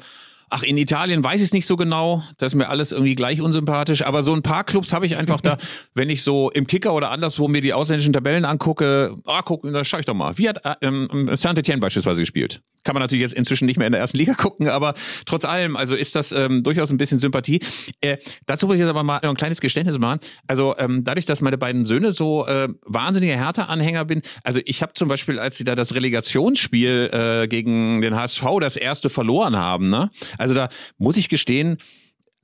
[0.49, 2.23] Ach, in Italien weiß ich es nicht so genau.
[2.39, 4.03] Das ist mir alles irgendwie gleich unsympathisch.
[4.03, 5.59] Aber so ein paar Clubs habe ich einfach da,
[5.95, 9.83] wenn ich so im Kicker oder anderswo mir die ausländischen Tabellen angucke, ah, guck, da
[9.83, 10.39] schau ich doch mal.
[10.39, 12.63] Wie hat äh, ähm, Saint-Etienne beispielsweise gespielt?
[12.87, 14.95] Kann man natürlich jetzt inzwischen nicht mehr in der ersten Liga gucken, aber
[15.25, 17.59] trotz allem, also ist das ähm, durchaus ein bisschen Sympathie.
[18.01, 20.21] Äh, dazu muss ich jetzt aber mal ein kleines Geständnis machen.
[20.47, 24.93] Also ähm, dadurch, dass meine beiden Söhne so äh, wahnsinnige Hertha-Anhänger bin, also ich habe
[24.93, 29.89] zum Beispiel, als sie da das Relegationsspiel äh, gegen den HSV das erste verloren haben,
[29.89, 30.09] ne?
[30.39, 31.79] Also da muss ich gestehen,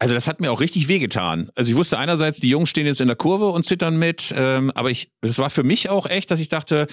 [0.01, 1.53] also das hat mir auch richtig wehgetan.
[1.55, 4.73] Also ich wusste einerseits, die Jungs stehen jetzt in der Kurve und zittern mit, ähm,
[4.75, 6.89] aber ich, das war für mich auch echt, dass ich dachte,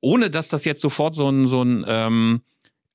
[0.00, 2.42] ohne dass das jetzt sofort so ein, so ein ähm,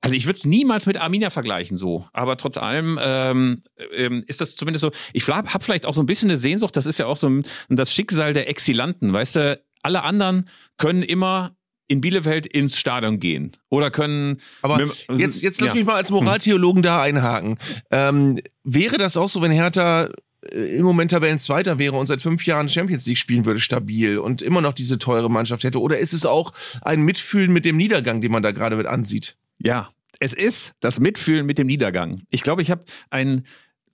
[0.01, 4.39] also ich würde es niemals mit Arminia vergleichen so, aber trotz allem ähm, ähm, ist
[4.39, 4.91] das zumindest so.
[5.13, 6.75] Ich habe hab vielleicht auch so ein bisschen eine Sehnsucht.
[6.77, 9.61] Das ist ja auch so ein, das Schicksal der Exilanten, weißt du.
[9.81, 11.55] Alle anderen können immer
[11.87, 14.39] in Bielefeld ins Stadion gehen oder können.
[14.61, 15.75] Aber mit, jetzt, jetzt lass ja.
[15.75, 17.57] mich mal als Moraltheologen da einhaken.
[17.91, 20.09] Ähm, wäre das auch so, wenn Hertha
[20.53, 24.41] äh, im Moment Tabellenzweiter wäre und seit fünf Jahren Champions League spielen würde, stabil und
[24.41, 25.81] immer noch diese teure Mannschaft hätte?
[25.81, 29.35] Oder ist es auch ein Mitfühlen mit dem Niedergang, den man da gerade mit ansieht?
[29.61, 32.23] Ja, es ist das Mitfühlen mit dem Niedergang.
[32.29, 33.45] Ich glaube, ich habe ein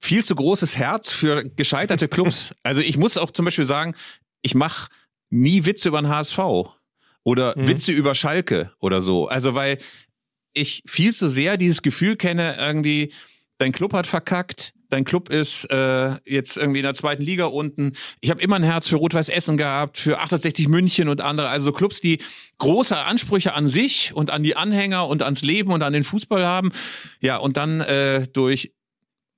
[0.01, 2.54] viel zu großes Herz für gescheiterte Clubs.
[2.63, 3.95] Also ich muss auch zum Beispiel sagen,
[4.41, 4.89] ich mache
[5.30, 6.39] nie Witze über den HSV
[7.23, 7.67] oder mhm.
[7.67, 9.28] Witze über Schalke oder so.
[9.28, 9.78] Also weil
[10.54, 13.12] ich viel zu sehr dieses Gefühl kenne, irgendwie,
[13.58, 17.93] dein Club hat verkackt, dein Club ist äh, jetzt irgendwie in der zweiten Liga unten.
[18.21, 21.71] Ich habe immer ein Herz für Rot-Weiß Essen gehabt, für 68 München und andere, also
[21.71, 22.19] Clubs, die
[22.58, 26.45] große Ansprüche an sich und an die Anhänger und ans Leben und an den Fußball
[26.45, 26.71] haben.
[27.21, 28.71] Ja, und dann äh, durch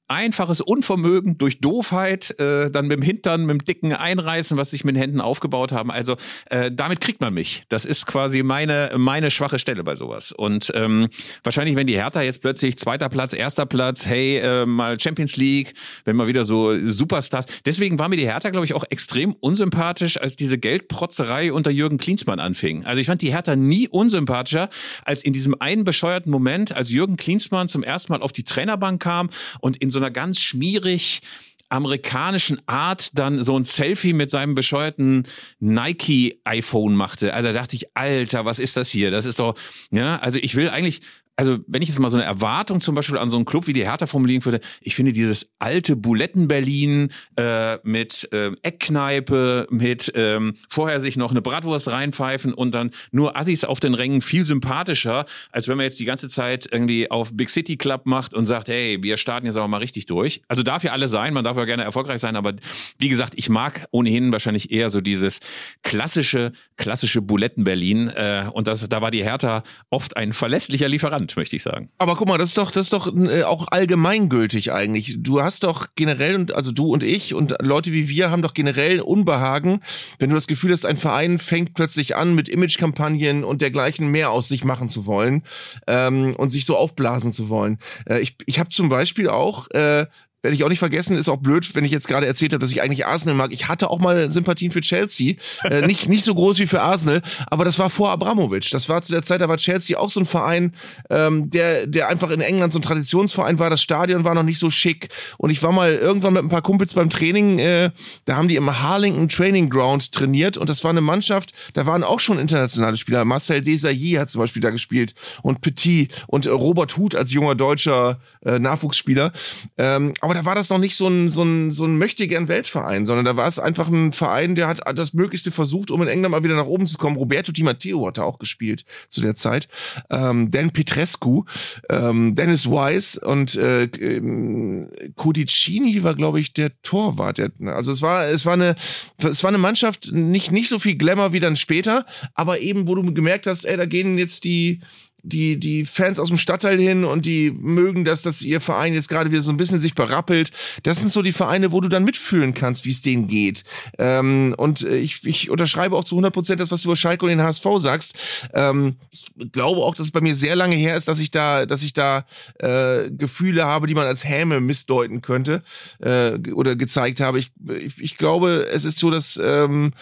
[0.08, 4.84] einfaches Unvermögen durch Doofheit, äh, dann mit dem Hintern, mit dem dicken Einreißen, was sich
[4.84, 5.92] mit den Händen aufgebaut haben.
[5.92, 6.16] Also
[6.50, 7.64] äh, damit kriegt man mich.
[7.70, 10.32] Das ist quasi meine meine schwache Stelle bei sowas.
[10.32, 11.10] Und ähm,
[11.44, 15.74] wahrscheinlich, wenn die Hertha jetzt plötzlich zweiter Platz, erster Platz, hey, äh, mal Champions League,
[16.06, 17.46] wenn mal wieder so Superstars.
[17.66, 21.98] Deswegen war mir die Hertha, glaube ich, auch extrem unsympathisch, als diese Geldprotzerei unter Jürgen
[21.98, 22.86] Klinsmann anfing.
[22.86, 24.70] Also ich fand die Hertha nie unsympathischer
[25.06, 29.02] als in diesem einen bescheuerten Moment, als Jürgen Klinsmann zum ersten Mal auf die Trainerbank
[29.02, 31.22] kam und in so einer ganz schmierig
[31.70, 35.24] amerikanischen Art dann so ein Selfie mit seinem bescheuerten
[35.60, 37.34] Nike iPhone machte.
[37.34, 39.12] Also da dachte ich, Alter, was ist das hier?
[39.12, 39.56] Das ist doch,
[39.92, 41.02] ja, also ich will eigentlich,
[41.38, 43.74] also wenn ich jetzt mal so eine Erwartung zum Beispiel an so einen Club wie
[43.74, 50.56] die Hertha formulieren würde, ich finde dieses alte Buletten-Berlin äh, mit äh, Eckkneipe, mit ähm,
[50.68, 55.26] vorher sich noch eine Bratwurst reinpfeifen und dann nur Assis auf den Rängen viel sympathischer,
[55.52, 58.68] als wenn man jetzt die ganze Zeit irgendwie auf Big City Club macht und sagt,
[58.68, 60.42] hey, wir starten jetzt aber mal richtig durch.
[60.48, 62.54] Also darf ja alles sein, man darf ja gerne erfolgreich sein, aber
[62.98, 65.40] wie gesagt, ich mag ohnehin wahrscheinlich eher so dieses
[65.84, 71.27] klassische, klassische Buletten-Berlin äh, und das, da war die Hertha oft ein verlässlicher Lieferant.
[71.28, 71.90] Land, möchte ich sagen.
[71.98, 75.18] Aber guck mal, das ist doch, das ist doch äh, auch allgemeingültig eigentlich.
[75.20, 79.02] Du hast doch generell, also du und ich und Leute wie wir haben doch generell
[79.02, 79.82] Unbehagen,
[80.20, 84.32] wenn du das Gefühl hast, ein Verein fängt plötzlich an, mit Imagekampagnen und dergleichen mehr
[84.32, 85.44] aus sich machen zu wollen
[85.88, 87.80] ähm, und sich so aufblasen zu wollen.
[88.08, 90.06] Äh, ich ich habe zum Beispiel auch äh,
[90.44, 92.72] werde ich auch nicht vergessen, ist auch blöd, wenn ich jetzt gerade erzählt habe, dass
[92.72, 93.52] ich eigentlich Arsenal mag.
[93.52, 95.36] Ich hatte auch mal Sympathien für Chelsea.
[95.64, 98.70] Äh, nicht, nicht so groß wie für Arsenal, aber das war vor Abramovic.
[98.72, 100.74] Das war zu der Zeit, da war Chelsea auch so ein Verein,
[101.10, 103.70] ähm, der, der einfach in England so ein Traditionsverein war.
[103.70, 105.10] Das Stadion war noch nicht so schick.
[105.38, 107.90] Und ich war mal irgendwann mit ein paar Kumpels beim Training, äh,
[108.26, 112.04] da haben die im Harlington Training Ground trainiert und das war eine Mannschaft, da waren
[112.04, 113.26] auch schon internationale Spieler.
[113.26, 118.20] Marcel Desailly hat zum Beispiel da gespielt und Petit und Robert Huth als junger deutscher
[118.46, 119.34] äh, Nachwuchsspieler.
[119.78, 123.06] Ähm, aber da war das noch nicht so ein, so ein, so ein möchtegern Weltverein,
[123.06, 126.34] sondern da war es einfach ein Verein, der hat das Möglichste versucht, um in England
[126.34, 127.16] mal wieder nach oben zu kommen.
[127.16, 129.70] Roberto Di Matteo hat da auch gespielt zu der Zeit.
[130.10, 131.46] Ähm, Dan Petrescu,
[131.90, 137.38] ähm, Dennis Wise und äh, ähm, Codicini war, glaube ich, der Torwart.
[137.38, 138.76] Der, also es war, es war eine,
[139.20, 142.96] es war eine Mannschaft, nicht, nicht so viel Glamour wie dann später, aber eben, wo
[142.96, 144.82] du gemerkt hast, ey, da gehen jetzt die,
[145.28, 149.10] die, die Fans aus dem Stadtteil hin und die mögen das, dass ihr Verein jetzt
[149.10, 150.52] gerade wieder so ein bisschen sich berappelt.
[150.84, 153.64] Das sind so die Vereine, wo du dann mitfühlen kannst, wie es denen geht.
[153.98, 157.30] Ähm, und ich, ich unterschreibe auch zu 100 Prozent das, was du über Schalke und
[157.30, 158.16] den HSV sagst.
[158.54, 161.66] Ähm, ich glaube auch, dass es bei mir sehr lange her ist, dass ich da,
[161.66, 162.26] dass ich da
[162.60, 165.64] äh, Gefühle habe, die man als Häme missdeuten könnte
[166.00, 167.40] äh, oder gezeigt habe.
[167.40, 169.94] Ich, ich, ich glaube, es ist so, dass ähm,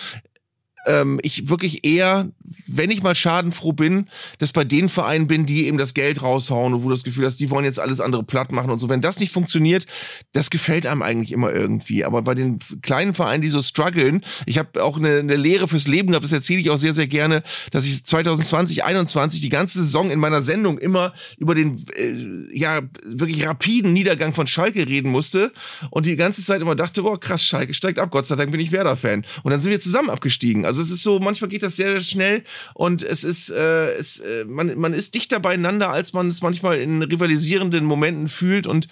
[0.85, 2.29] ähm, ich wirklich eher,
[2.67, 6.73] wenn ich mal schadenfroh bin, dass bei den Vereinen bin, die eben das Geld raushauen
[6.73, 8.89] und wo du das Gefühl hast, die wollen jetzt alles andere platt machen und so.
[8.89, 9.85] Wenn das nicht funktioniert,
[10.33, 12.05] das gefällt einem eigentlich immer irgendwie.
[12.05, 15.87] Aber bei den kleinen Vereinen, die so strugglen, ich habe auch eine, eine Lehre fürs
[15.87, 19.79] Leben gehabt, das erzähle ich auch sehr, sehr gerne, dass ich 2020, 21 die ganze
[19.79, 25.11] Saison in meiner Sendung immer über den äh, ja wirklich rapiden Niedergang von Schalke reden
[25.11, 25.51] musste
[25.89, 28.59] und die ganze Zeit immer dachte, boah, krass, Schalke steigt ab, Gott sei Dank bin
[28.59, 29.25] ich Werder-Fan.
[29.43, 30.65] Und dann sind wir zusammen abgestiegen.
[30.65, 33.93] Also also es ist so, manchmal geht das sehr, sehr schnell und es ist, äh,
[33.93, 38.67] es, äh, man, man ist dichter beieinander, als man es manchmal in rivalisierenden Momenten fühlt.
[38.67, 38.89] Und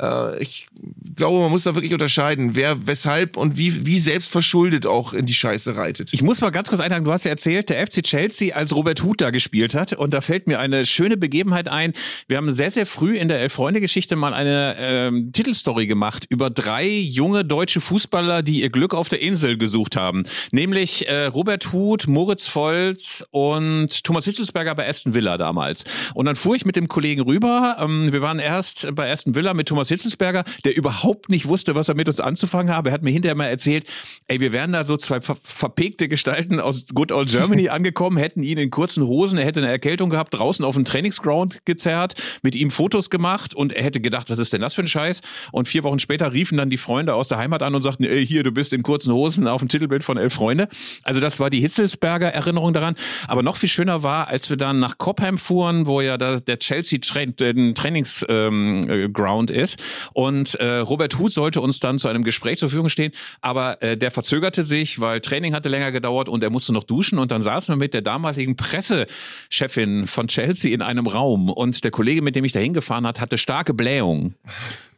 [0.00, 0.68] äh, ich
[1.14, 5.26] glaube, man muss da wirklich unterscheiden, wer weshalb und wie, wie selbst verschuldet auch in
[5.26, 6.14] die Scheiße reitet.
[6.14, 9.02] Ich muss mal ganz kurz einhaken, du hast ja erzählt, der FC Chelsea, als Robert
[9.02, 9.92] Huth da gespielt hat.
[9.92, 11.92] Und da fällt mir eine schöne Begebenheit ein.
[12.28, 16.88] Wir haben sehr, sehr früh in der Elf-Freunde-Geschichte mal eine ähm, Titelstory gemacht über drei
[16.88, 20.24] junge deutsche Fußballer, die ihr Glück auf der Insel gesucht haben.
[20.50, 25.84] Nämlich äh, Robert Huth, Moritz Volz und Thomas Hitzelsberger bei Aston Villa damals.
[26.14, 27.76] Und dann fuhr ich mit dem Kollegen rüber.
[27.80, 31.88] Ähm, wir waren erst bei Aston Villa mit Thomas Hitzelsberger, der überhaupt nicht wusste, was
[31.88, 32.90] er mit uns anzufangen habe.
[32.90, 33.86] Er hat mir hinterher mal erzählt,
[34.28, 38.42] ey, wir wären da so zwei ver verpegte Gestalten aus Good Old Germany angekommen, hätten
[38.42, 42.54] ihn in kurzen Hosen, er hätte eine Erkältung gehabt, draußen auf dem Trainingsground gezerrt, mit
[42.54, 45.20] ihm Fotos gemacht und er hätte gedacht, was ist denn das für ein Scheiß?
[45.52, 48.26] Und vier Wochen später riefen dann die Freunde aus der Heimat an und sagten, ey,
[48.26, 50.68] hier, du bist in kurzen Hosen auf dem Titelbild von Elf Freunde.
[51.02, 52.94] Also also das war die Hitzelsberger Erinnerung daran.
[53.26, 56.58] Aber noch viel schöner war, als wir dann nach Cobham fuhren, wo ja da der
[56.58, 59.82] Chelsea Tra Trainingsground ähm, ist.
[60.12, 63.12] Und äh, Robert Huth sollte uns dann zu einem Gespräch zur Verfügung stehen.
[63.40, 67.18] Aber äh, der verzögerte sich, weil Training hatte länger gedauert und er musste noch duschen.
[67.18, 71.48] Und dann saßen wir mit der damaligen Pressechefin von Chelsea in einem Raum.
[71.48, 74.34] Und der Kollege, mit dem ich da hingefahren hat, hatte starke Blähung.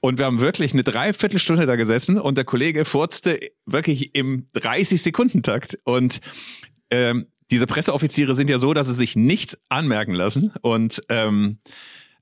[0.00, 5.78] Und wir haben wirklich eine Dreiviertelstunde da gesessen und der Kollege furzte wirklich im 30-Sekunden-Takt.
[5.84, 6.20] Und
[6.90, 10.52] ähm, diese Presseoffiziere sind ja so, dass sie sich nichts anmerken lassen.
[10.60, 11.58] Und ähm,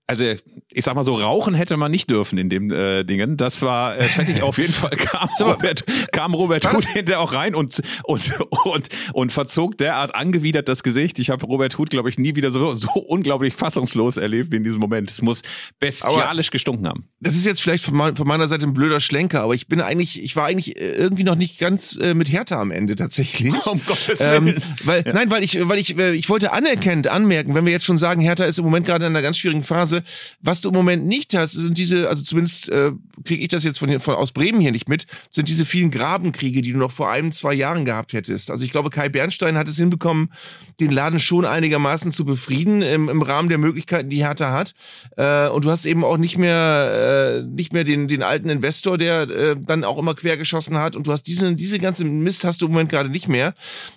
[0.07, 0.25] also
[0.73, 3.37] ich sag mal so, rauchen hätte man nicht dürfen in dem äh, Dingen.
[3.37, 4.43] Das war äh, schrecklich.
[4.43, 9.33] Auf jeden Fall kam Robert, kam Robert Huth hinterher auch rein und, und, und, und
[9.33, 11.19] verzog derart angewidert das Gesicht.
[11.19, 14.65] Ich habe Robert Huth, glaube ich, nie wieder so, so unglaublich fassungslos erlebt wie in
[14.65, 15.11] diesem Moment.
[15.11, 15.43] Es muss
[15.81, 17.09] bestialisch aber gestunken haben.
[17.21, 20.37] Das ist jetzt vielleicht von, meiner Seite ein blöder Schlenker, aber ich bin eigentlich, ich
[20.37, 23.55] war eigentlich äh, irgendwie noch nicht ganz äh, mit Hertha am Ende tatsächlich.
[23.67, 24.49] Um Gottes Willen.
[24.49, 25.13] Ähm, weil, ja.
[25.13, 28.21] Nein, weil ich, weil ich, äh, ich wollte anerkennend anmerken, wenn wir jetzt schon sagen,
[28.21, 30.03] Hertha ist im Moment gerade in einer ganz schwierigen Phase, Phase.
[30.41, 32.93] Was du im Moment nicht hast, sind diese, also zumindest äh,
[33.25, 36.63] kriege ich das jetzt von, von aus Bremen hier nicht mit, sind diese vielen Grabenkriege,
[36.63, 38.51] die du noch vor einem, zwei Jahren gehabt hättest.
[38.51, 40.33] Also ich glaube, Kai Bernstein hat es hinbekommen,
[40.81, 44.75] den Laden schon einigermaßen zu befrieden im, im Rahmen der Möglichkeiten, die Hertha hat.
[45.17, 48.99] Äh, und du hast eben auch nicht mehr, äh, nicht mehr den, den alten Investor,
[48.99, 50.97] der äh, dann auch immer quergeschossen hat.
[50.97, 53.55] Und du hast diesen, diese ganze Mist hast du im Moment gerade nicht mehr.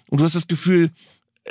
[0.10, 0.92] Und du hast das Gefühl,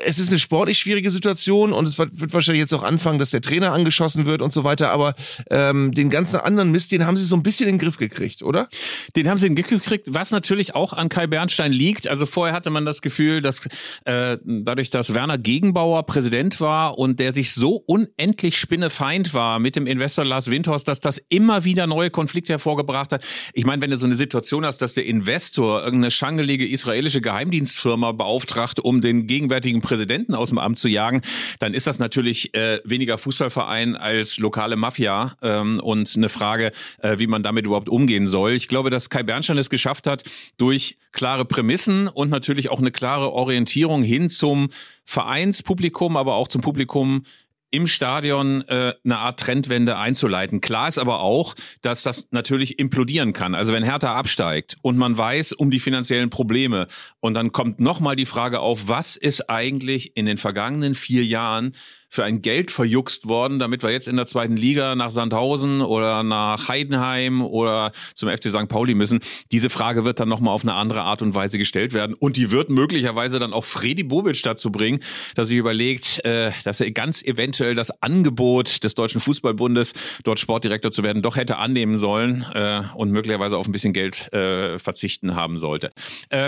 [0.04, 3.40] es ist eine sportlich schwierige Situation und es wird wahrscheinlich jetzt auch anfangen, dass der
[3.40, 5.14] Trainer angeschossen wird und so weiter, aber
[5.50, 8.42] ähm, den ganzen anderen Mist, den haben sie so ein bisschen in den Griff gekriegt,
[8.42, 8.68] oder?
[9.16, 12.06] Den haben sie in den Griff gekriegt, was natürlich auch an Kai Bernstein liegt.
[12.08, 13.66] Also vorher hatte man das Gefühl, dass
[14.04, 19.76] äh, dadurch, dass Werner Gegenbauer Präsident war und der sich so unendlich spinnefeind war mit
[19.76, 23.24] dem Investor Lars Windhorst, dass das immer wieder neue Konflikte hervorgebracht hat.
[23.52, 28.12] Ich meine, wenn du so eine Situation hast, dass der Investor irgendeine schangelige israelische Geheimdienstfirma
[28.12, 31.22] beauftragt, um den gegenwärtigen Präsidenten aus dem Amt zu jagen,
[31.58, 37.18] dann ist das natürlich äh, weniger Fußballverein als lokale Mafia ähm, und eine Frage, äh,
[37.18, 38.52] wie man damit überhaupt umgehen soll.
[38.52, 40.24] Ich glaube, dass Kai Bernstein es geschafft hat,
[40.56, 44.68] durch klare Prämissen und natürlich auch eine klare Orientierung hin zum
[45.04, 47.24] Vereinspublikum, aber auch zum Publikum
[47.70, 50.60] im Stadion äh, eine Art Trendwende einzuleiten.
[50.60, 53.54] Klar ist aber auch, dass das natürlich implodieren kann.
[53.54, 56.86] Also wenn Hertha absteigt und man weiß um die finanziellen Probleme
[57.20, 61.72] und dann kommt nochmal die Frage auf, was ist eigentlich in den vergangenen vier Jahren
[62.08, 66.22] für ein Geld verjuckst worden, damit wir jetzt in der zweiten Liga nach Sandhausen oder
[66.22, 68.68] nach Heidenheim oder zum FC St.
[68.68, 69.20] Pauli müssen.
[69.52, 72.14] Diese Frage wird dann nochmal auf eine andere Art und Weise gestellt werden.
[72.14, 75.00] Und die wird möglicherweise dann auch Fredi Bobic dazu bringen,
[75.34, 79.92] dass sich überlegt, äh, dass er ganz eventuell das Angebot des Deutschen Fußballbundes,
[80.24, 84.32] dort Sportdirektor zu werden, doch hätte annehmen sollen äh, und möglicherweise auf ein bisschen Geld
[84.32, 85.90] äh, verzichten haben sollte.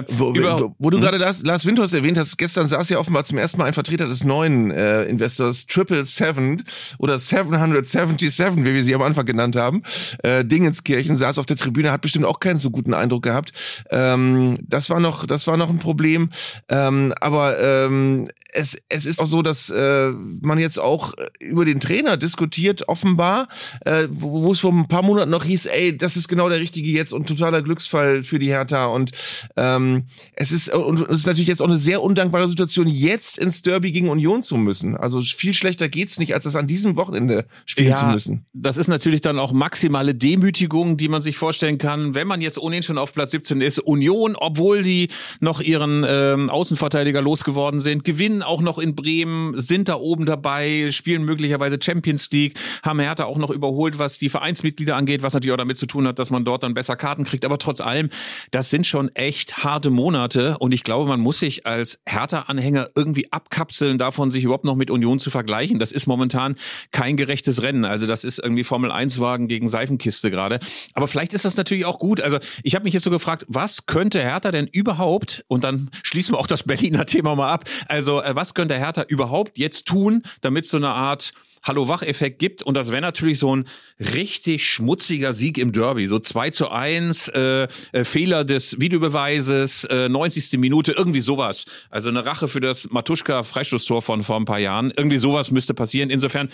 [0.08, 1.02] Wo, wo, wo, du hm?
[1.02, 4.06] gerade Lars, Lars Windhorst erwähnt hast, gestern saß ja offenbar zum ersten Mal ein Vertreter
[4.06, 6.62] des neuen äh, Investors das Triple Seven
[6.98, 9.82] oder 777, wie wir sie am Anfang genannt haben.
[10.22, 13.52] Äh, Dingenskirchen saß auf der Tribüne, hat bestimmt auch keinen so guten Eindruck gehabt.
[13.90, 16.30] Ähm, das war noch, das war noch ein Problem.
[16.68, 20.10] Ähm, aber ähm, es, es ist auch so, dass äh,
[20.40, 23.48] man jetzt auch über den Trainer diskutiert, offenbar,
[23.84, 26.60] äh, wo, wo es vor ein paar Monaten noch hieß, ey, das ist genau der
[26.60, 28.86] richtige jetzt und totaler Glücksfall für die Hertha.
[28.86, 29.12] Und
[29.56, 33.62] ähm, es ist und es ist natürlich jetzt auch eine sehr undankbare Situation, jetzt ins
[33.62, 34.96] Derby gegen Union zu müssen.
[34.96, 38.46] Also viel schlechter geht's nicht, als das an diesem Wochenende spielen ja, zu müssen.
[38.52, 42.58] Das ist natürlich dann auch maximale Demütigung, die man sich vorstellen kann, wenn man jetzt
[42.58, 43.78] ohnehin schon auf Platz 17 ist.
[43.78, 45.08] Union, obwohl die
[45.40, 50.90] noch ihren ähm, Außenverteidiger losgeworden sind, gewinnen auch noch in Bremen, sind da oben dabei,
[50.90, 55.52] spielen möglicherweise Champions League, haben Hertha auch noch überholt, was die Vereinsmitglieder angeht, was natürlich
[55.52, 57.44] auch damit zu tun hat, dass man dort dann besser Karten kriegt.
[57.44, 58.08] Aber trotz allem,
[58.50, 63.32] das sind schon echt harte Monate und ich glaube, man muss sich als Hertha-Anhänger irgendwie
[63.32, 65.78] abkapseln davon, sich überhaupt noch mit Union zu vergleichen.
[65.78, 66.54] Das ist momentan
[66.90, 67.84] kein gerechtes Rennen.
[67.84, 70.60] Also das ist irgendwie Formel 1 Wagen gegen Seifenkiste gerade.
[70.94, 72.20] Aber vielleicht ist das natürlich auch gut.
[72.20, 76.34] Also ich habe mich jetzt so gefragt, was könnte Hertha denn überhaupt, und dann schließen
[76.34, 80.66] wir auch das Berliner Thema mal ab, also was könnte Hertha überhaupt jetzt tun, damit
[80.66, 82.62] so eine Art Hallo-Wach-Effekt gibt.
[82.62, 83.64] Und das wäre natürlich so ein
[83.98, 86.06] richtig schmutziger Sieg im Derby.
[86.06, 90.58] So 2 zu 1, äh, äh, Fehler des Videobeweises, äh, 90.
[90.58, 91.66] Minute, irgendwie sowas.
[91.90, 94.92] Also eine Rache für das Matuschka-Freistoßtor von vor ein paar Jahren.
[94.96, 96.10] Irgendwie sowas müsste passieren.
[96.10, 96.48] Insofern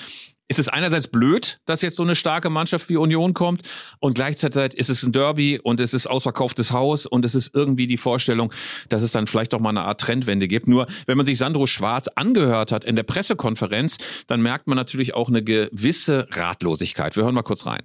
[0.48, 3.62] ist es einerseits blöd, dass jetzt so eine starke Mannschaft wie Union kommt
[3.98, 7.87] und gleichzeitig ist es ein Derby und es ist ausverkauftes Haus und es ist irgendwie
[7.87, 8.52] die Vorstellung,
[8.88, 10.68] dass es dann vielleicht auch mal eine Art Trendwende gibt.
[10.68, 15.14] Nur wenn man sich Sandro Schwarz angehört hat in der Pressekonferenz, dann merkt man natürlich
[15.14, 17.16] auch eine gewisse Ratlosigkeit.
[17.16, 17.82] Wir hören mal kurz rein.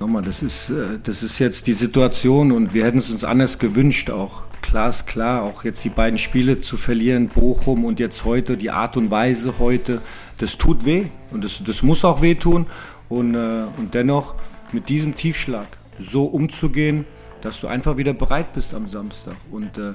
[0.00, 3.60] Nochmal, das ist, äh, das ist jetzt die Situation und wir hätten es uns anders
[3.60, 8.70] gewünscht auch glasklar, auch jetzt die beiden Spiele zu verlieren, Bochum und jetzt heute, die
[8.70, 10.00] Art und Weise heute,
[10.38, 12.66] das tut weh und das, das muss auch wehtun.
[13.08, 14.34] Und, äh, und dennoch
[14.72, 15.66] mit diesem Tiefschlag
[15.98, 17.04] so umzugehen,
[17.42, 19.36] dass du einfach wieder bereit bist am Samstag.
[19.50, 19.94] Und äh,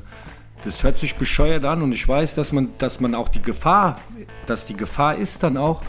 [0.63, 3.99] das hört sich bescheuert an und ich weiß, dass man, dass man auch die Gefahr,
[4.45, 5.83] dass die Gefahr ist dann auch,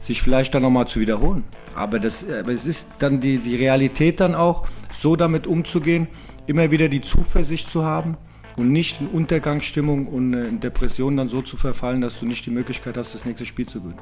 [0.00, 1.44] sich vielleicht dann nochmal zu wiederholen.
[1.74, 6.08] Aber, das, aber es ist dann die, die Realität dann auch, so damit umzugehen,
[6.46, 8.16] immer wieder die Zuversicht zu haben
[8.56, 12.50] und nicht in Untergangsstimmung und in Depression dann so zu verfallen, dass du nicht die
[12.50, 14.00] Möglichkeit hast, das nächste Spiel zu gewinnen.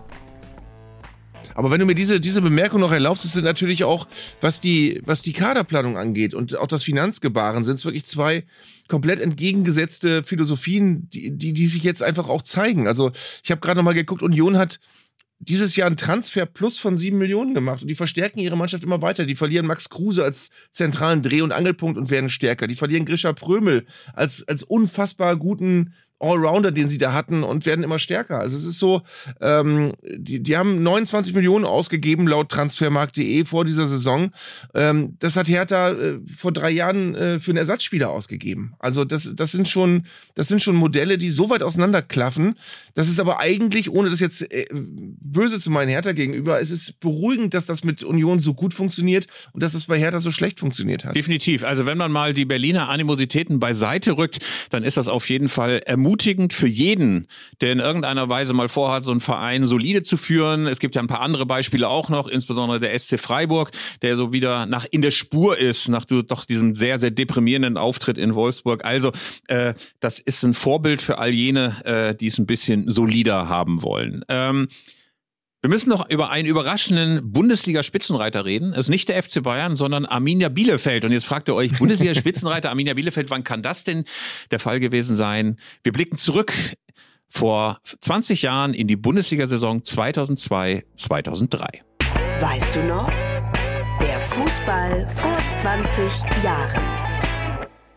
[1.55, 4.07] Aber wenn du mir diese, diese Bemerkung noch erlaubst, ist es natürlich auch,
[4.41, 8.45] was die, was die Kaderplanung angeht und auch das Finanzgebaren, sind es wirklich zwei
[8.89, 12.87] komplett entgegengesetzte Philosophien, die, die, die sich jetzt einfach auch zeigen.
[12.87, 14.81] Also ich habe gerade noch mal geguckt, Union hat
[15.41, 19.01] dieses Jahr einen Transfer plus von sieben Millionen gemacht und die verstärken ihre Mannschaft immer
[19.01, 19.25] weiter.
[19.25, 22.67] Die verlieren Max Kruse als zentralen Dreh- und Angelpunkt und werden stärker.
[22.67, 27.83] Die verlieren Grisha Prömel als, als unfassbar guten Allrounder, den sie da hatten und werden
[27.83, 28.39] immer stärker.
[28.39, 29.03] Also es ist so,
[29.41, 34.31] ähm, die, die haben 29 Millionen ausgegeben laut transfermarkt.de vor dieser Saison.
[34.75, 38.75] Ähm, das hat Hertha äh, vor drei Jahren äh, für einen Ersatzspieler ausgegeben.
[38.79, 40.05] Also das, das sind schon,
[40.35, 42.57] das sind schon Modelle, die so weit auseinanderklaffen.
[42.95, 47.01] Das ist aber eigentlich, ohne das jetzt äh, böse zu meinen Hertha gegenüber, es ist
[47.01, 50.61] beruhigend, dass das mit Union so gut funktioniert und dass es bei Hertha so schlecht
[50.61, 51.17] funktioniert hat.
[51.17, 51.65] Definitiv.
[51.65, 55.81] Also wenn man mal die Berliner Animositäten beiseite rückt, dann ist das auf jeden Fall
[55.87, 57.29] ermutigend ermutigend für jeden,
[57.61, 60.67] der in irgendeiner Weise mal vorhat, so einen Verein solide zu führen.
[60.67, 63.71] Es gibt ja ein paar andere Beispiele auch noch, insbesondere der SC Freiburg,
[64.03, 68.19] der so wieder nach in der Spur ist, nach doch diesem sehr, sehr deprimierenden Auftritt
[68.19, 68.85] in Wolfsburg.
[68.85, 69.13] Also
[69.47, 73.85] äh, das ist ein Vorbild für all jene, äh, die es ein bisschen solider haben
[73.85, 74.25] wollen.
[74.29, 74.67] Ähm,
[75.63, 78.73] wir müssen noch über einen überraschenden Bundesliga-Spitzenreiter reden.
[78.73, 81.05] Es ist nicht der FC Bayern, sondern Arminia Bielefeld.
[81.05, 84.05] Und jetzt fragt ihr euch, Bundesliga-Spitzenreiter Arminia Bielefeld, wann kann das denn
[84.51, 85.59] der Fall gewesen sein?
[85.83, 86.55] Wir blicken zurück
[87.29, 91.83] vor 20 Jahren in die Bundesliga-Saison 2002, 2003.
[92.41, 93.11] Weißt du noch?
[94.01, 97.01] Der Fußball vor 20 Jahren.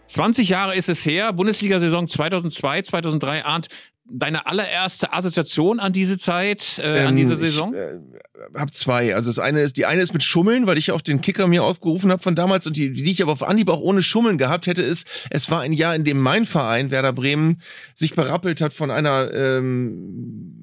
[0.07, 3.45] 20 Jahre ist es her, Bundesliga-Saison 2002, 2003.
[3.45, 3.67] Arndt,
[4.05, 7.73] deine allererste Assoziation an diese Zeit, äh, ähm, an diese Saison?
[7.73, 9.15] Ich äh, habe zwei.
[9.15, 11.63] Also das eine ist, die eine ist mit Schummeln, weil ich auch den Kicker mir
[11.63, 14.67] aufgerufen habe von damals und die, die ich aber auf Anhieb auch ohne Schummeln gehabt
[14.67, 17.61] hätte, ist, es war ein Jahr, in dem mein Verein, Werder Bremen,
[17.95, 20.62] sich berappelt hat von einer ähm,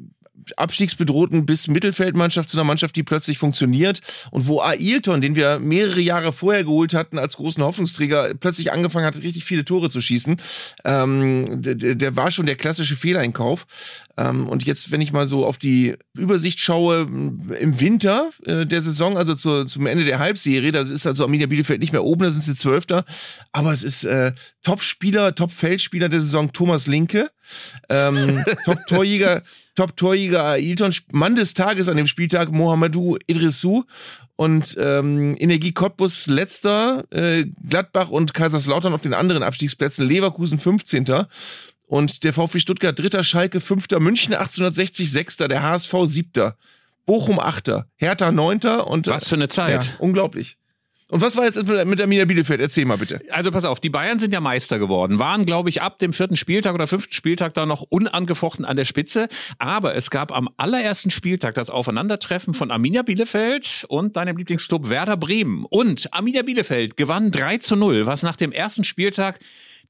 [0.58, 6.00] abstiegsbedrohten bis Mittelfeldmannschaft zu einer Mannschaft, die plötzlich funktioniert und wo Ailton, den wir mehrere
[6.00, 10.40] Jahre vorher geholt hatten als großen Hoffnungsträger, plötzlich angefangen hat, richtig viele Tore zu schießen.
[10.84, 13.66] Ähm, der, der war schon der klassische Fehleinkauf.
[14.16, 18.82] Ähm, und jetzt, wenn ich mal so auf die Übersicht schaue, im Winter äh, der
[18.82, 22.24] Saison, also zu, zum Ende der Halbserie, da ist also Arminia Bielefeld nicht mehr oben,
[22.24, 23.04] da sind sie Zwölfter,
[23.52, 24.32] aber es ist äh,
[24.62, 27.30] Top-Spieler, Top-Feldspieler der Saison Thomas Linke,
[27.88, 29.42] ähm, Top-Torjäger,
[29.74, 33.84] Top-Torjäger Ailton, Mann des Tages an dem Spieltag Mohamedou Idrissou
[34.36, 41.26] und ähm, Energie Cottbus letzter, äh, Gladbach und Kaiserslautern auf den anderen Abstiegsplätzen, Leverkusen 15.
[41.86, 46.56] Und der VfB Stuttgart dritter, Schalke fünfter, München 1860 sechster, der HSV siebter,
[47.04, 50.56] Bochum achter, Hertha neunter und was für eine Zeit, ja, unglaublich.
[51.10, 52.60] Und was war jetzt mit, mit Arminia Bielefeld?
[52.60, 53.20] Erzähl mal bitte.
[53.30, 56.36] Also pass auf, die Bayern sind ja Meister geworden, waren glaube ich ab dem vierten
[56.36, 59.28] Spieltag oder fünften Spieltag da noch unangefochten an der Spitze.
[59.58, 65.16] Aber es gab am allerersten Spieltag das Aufeinandertreffen von Arminia Bielefeld und deinem Lieblingsclub Werder
[65.16, 65.64] Bremen.
[65.68, 69.40] Und Arminia Bielefeld gewann 3 zu 0, was nach dem ersten Spieltag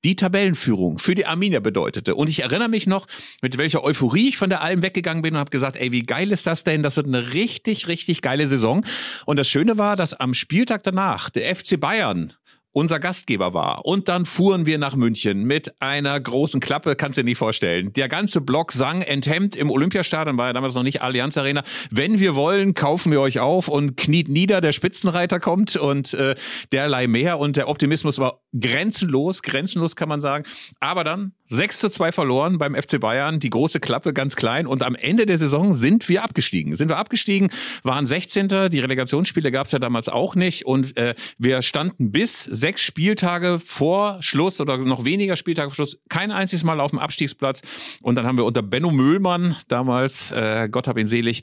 [0.04, 2.14] die Tabellenführung für die Arminia bedeutete.
[2.14, 3.06] Und ich erinnere mich noch,
[3.42, 6.32] mit welcher Euphorie ich von der Alm weggegangen bin und habe gesagt, ey, wie geil
[6.32, 6.82] ist das denn?
[6.82, 8.84] Das wird eine richtig, richtig geile Saison.
[9.26, 12.32] Und das Schöne war, dass am Spieltag danach der FC Bayern
[12.72, 13.84] unser Gastgeber war.
[13.84, 17.92] Und dann fuhren wir nach München mit einer großen Klappe, kannst du dir nicht vorstellen.
[17.94, 21.64] Der ganze Block sang enthemmt im Olympiastadion, war ja damals noch nicht Allianz Arena.
[21.90, 26.34] Wenn wir wollen, kaufen wir euch auf und kniet nieder, der Spitzenreiter kommt und äh,
[26.72, 27.38] derlei mehr.
[27.38, 30.44] Und der Optimismus war grenzenlos, grenzenlos kann man sagen.
[30.78, 34.66] Aber dann 6 zu 2 verloren beim FC Bayern, die große Klappe ganz klein.
[34.66, 36.76] Und am Ende der Saison sind wir abgestiegen.
[36.76, 37.50] Sind wir abgestiegen,
[37.82, 38.70] waren 16.
[38.70, 40.66] Die Relegationsspiele gab es ja damals auch nicht.
[40.66, 45.98] Und äh, wir standen bis sechs Spieltage vor Schluss oder noch weniger Spieltage vor Schluss
[46.08, 47.62] kein einziges Mal auf dem Abstiegsplatz.
[48.02, 51.42] Und dann haben wir unter Benno Müllmann damals, äh, Gott hab ihn selig,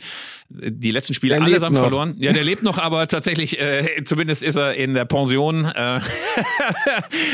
[0.49, 2.15] die letzten Spiele der allesamt verloren.
[2.19, 5.65] Ja, der lebt noch, aber tatsächlich, äh, zumindest ist er in der Pension.
[5.65, 5.99] Äh,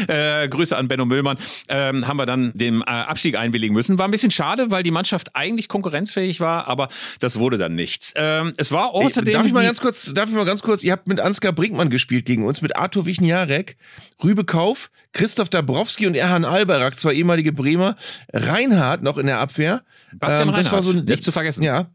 [0.44, 1.38] äh, Grüße an Benno Müllmann.
[1.68, 4.00] Ähm, haben wir dann dem äh, Abstieg einwilligen müssen.
[4.00, 6.88] War ein bisschen schade, weil die Mannschaft eigentlich konkurrenzfähig war, aber
[7.20, 8.14] das wurde dann nichts.
[8.16, 9.28] Ähm, es war außerdem.
[9.28, 11.54] Ey, darf ich mal ganz kurz, darf ich mal ganz kurz, ihr habt mit Ansgar
[11.54, 13.73] Brinkmann gespielt gegen uns, mit Arthur Wichniarek,
[14.24, 17.96] Rübe Kauf, Christoph Dabrowski und Erhan Alberak, zwei ehemalige Bremer,
[18.34, 19.84] Reinhard noch in der Abwehr.
[20.14, 21.64] Bastian ähm, das Reinhardt, war so nicht zu vergessen.
[21.64, 21.88] Ja,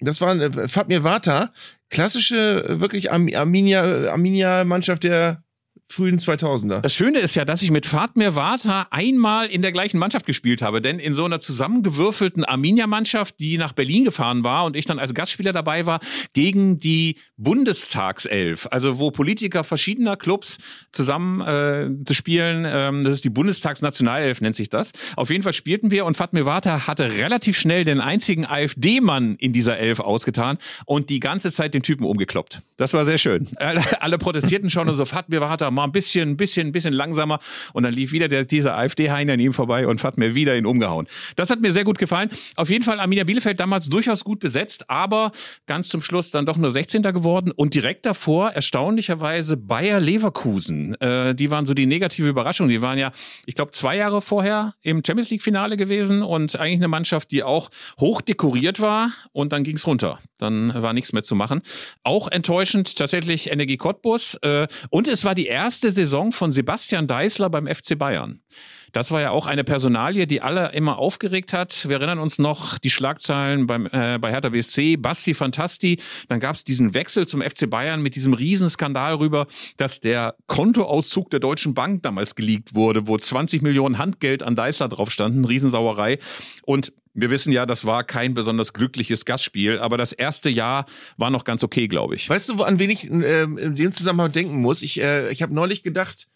[0.00, 1.52] das war äh, Fatmir Vata,
[1.90, 5.43] klassische, wirklich Arminia, Arminia-Mannschaft der
[5.88, 6.80] frühen 2000er.
[6.80, 10.62] Das Schöne ist ja, dass ich mit Fatmir Vata einmal in der gleichen Mannschaft gespielt
[10.62, 14.98] habe, denn in so einer zusammengewürfelten Arminia-Mannschaft, die nach Berlin gefahren war und ich dann
[14.98, 16.00] als Gastspieler dabei war,
[16.32, 20.58] gegen die Bundestagself, also wo Politiker verschiedener Clubs
[20.90, 24.92] zusammen äh, spielen, ähm, das ist die Bundestagsnationalelf, nennt sich das.
[25.16, 29.52] Auf jeden Fall spielten wir und Fatmir Vata hatte relativ schnell den einzigen AfD-Mann in
[29.52, 32.62] dieser Elf ausgetan und die ganze Zeit den Typen umgekloppt.
[32.78, 33.48] Das war sehr schön.
[33.56, 36.94] Alle, alle protestierten schon und so, Fatmir Vata mal ein bisschen, ein bisschen, ein bisschen
[36.94, 37.38] langsamer
[37.72, 41.06] und dann lief wieder der, dieser AfD-Hein an ihm vorbei und Fatmir wieder ihn umgehauen.
[41.36, 42.30] Das hat mir sehr gut gefallen.
[42.56, 45.32] Auf jeden Fall Arminia Bielefeld damals durchaus gut besetzt, aber
[45.66, 47.02] ganz zum Schluss dann doch nur 16.
[47.02, 50.94] geworden und direkt davor erstaunlicherweise Bayer Leverkusen.
[51.00, 52.68] Äh, die waren so die negative Überraschung.
[52.68, 53.10] Die waren ja,
[53.46, 57.70] ich glaube, zwei Jahre vorher im Champions League-Finale gewesen und eigentlich eine Mannschaft, die auch
[57.98, 60.18] hoch dekoriert war und dann ging's runter.
[60.38, 61.62] Dann war nichts mehr zu machen.
[62.02, 67.50] Auch enttäuschend tatsächlich Energie Cottbus äh, und es war die erste Saison von Sebastian Deißler
[67.50, 68.42] beim FC Bayern.
[68.94, 71.88] Das war ja auch eine Personalie, die alle immer aufgeregt hat.
[71.88, 75.98] Wir erinnern uns noch die Schlagzeilen beim, äh, bei Hertha BSC, Basti Fantasti.
[76.28, 81.28] Dann gab es diesen Wechsel zum FC Bayern mit diesem Riesenskandal rüber, dass der Kontoauszug
[81.30, 85.44] der Deutschen Bank damals geleakt wurde, wo 20 Millionen Handgeld an Deißler drauf standen.
[85.44, 86.20] Riesensauerei.
[86.62, 90.86] Und wir wissen ja, das war kein besonders glückliches Gastspiel, aber das erste Jahr
[91.16, 92.28] war noch ganz okay, glaube ich.
[92.28, 94.82] Weißt du, an wen ich äh, in dem Zusammenhang denken muss?
[94.82, 96.28] Ich, äh, ich habe neulich gedacht,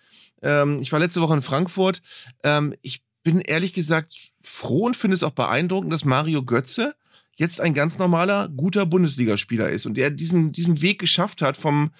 [0.42, 2.02] ähm, ich war letzte Woche in Frankfurt.
[2.42, 6.94] Ähm, ich bin ehrlich gesagt froh und finde es auch beeindruckend, dass Mario Götze
[7.36, 11.92] jetzt ein ganz normaler, guter Bundesligaspieler ist und der diesen, diesen Weg geschafft hat vom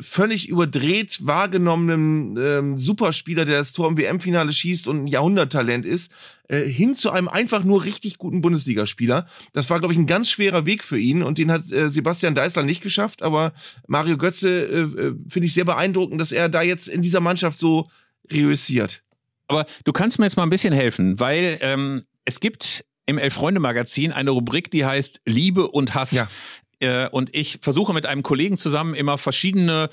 [0.00, 6.10] völlig überdreht wahrgenommenen ähm, Superspieler, der das Tor im WM-Finale schießt und ein Jahrhunderttalent ist,
[6.48, 9.26] äh, hin zu einem einfach nur richtig guten Bundesligaspieler.
[9.52, 12.34] Das war, glaube ich, ein ganz schwerer Weg für ihn und den hat äh, Sebastian
[12.34, 13.52] Deißler nicht geschafft, aber
[13.86, 17.58] Mario Götze äh, äh, finde ich sehr beeindruckend, dass er da jetzt in dieser Mannschaft
[17.58, 17.90] so
[18.32, 19.02] reüssiert.
[19.46, 24.12] Aber du kannst mir jetzt mal ein bisschen helfen, weil ähm, es gibt im Elf-Freunde-Magazin
[24.12, 26.12] eine Rubrik, die heißt Liebe und Hass.
[26.12, 26.28] Ja.
[26.84, 29.88] Äh, und ich versuche mit einem Kollegen zusammen immer verschiedene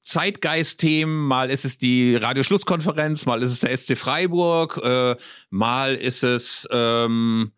[0.00, 5.14] Zeitgeist-Themen, mal ist es die Radioschlusskonferenz, mal ist es der SC Freiburg, äh,
[5.50, 7.52] mal ist es ähm,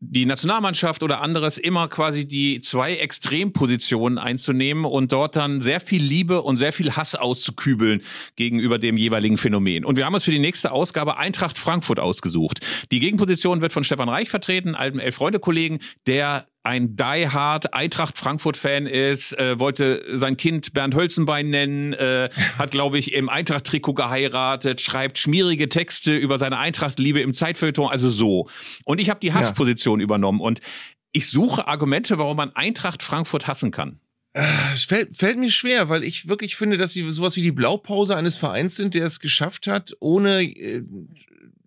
[0.00, 6.02] die Nationalmannschaft oder anderes immer quasi die zwei Extrempositionen einzunehmen und dort dann sehr viel
[6.02, 8.02] Liebe und sehr viel Hass auszukübeln
[8.36, 9.84] gegenüber dem jeweiligen Phänomen.
[9.84, 12.60] Und wir haben uns für die nächste Ausgabe Eintracht Frankfurt ausgesucht.
[12.90, 18.56] Die Gegenposition wird von Stefan Reich vertreten, altem Elf-Freunde-Kollegen, der ein Die Hard Eintracht Frankfurt
[18.56, 23.64] Fan ist, äh, wollte sein Kind Bernd Hölzenbein nennen, äh, hat glaube ich im Eintracht
[23.64, 28.48] Trikot geheiratet, schreibt schmierige Texte über seine Eintracht Liebe im Zeitfeuilleton, also so.
[28.84, 30.04] Und ich habe die Hassposition ja.
[30.04, 30.60] übernommen und
[31.12, 34.00] ich suche Argumente, warum man Eintracht Frankfurt hassen kann.
[34.32, 34.42] Äh,
[34.76, 38.36] fällt, fällt mir schwer, weil ich wirklich finde, dass sie sowas wie die Blaupause eines
[38.36, 40.82] Vereins sind, der es geschafft hat, ohne äh,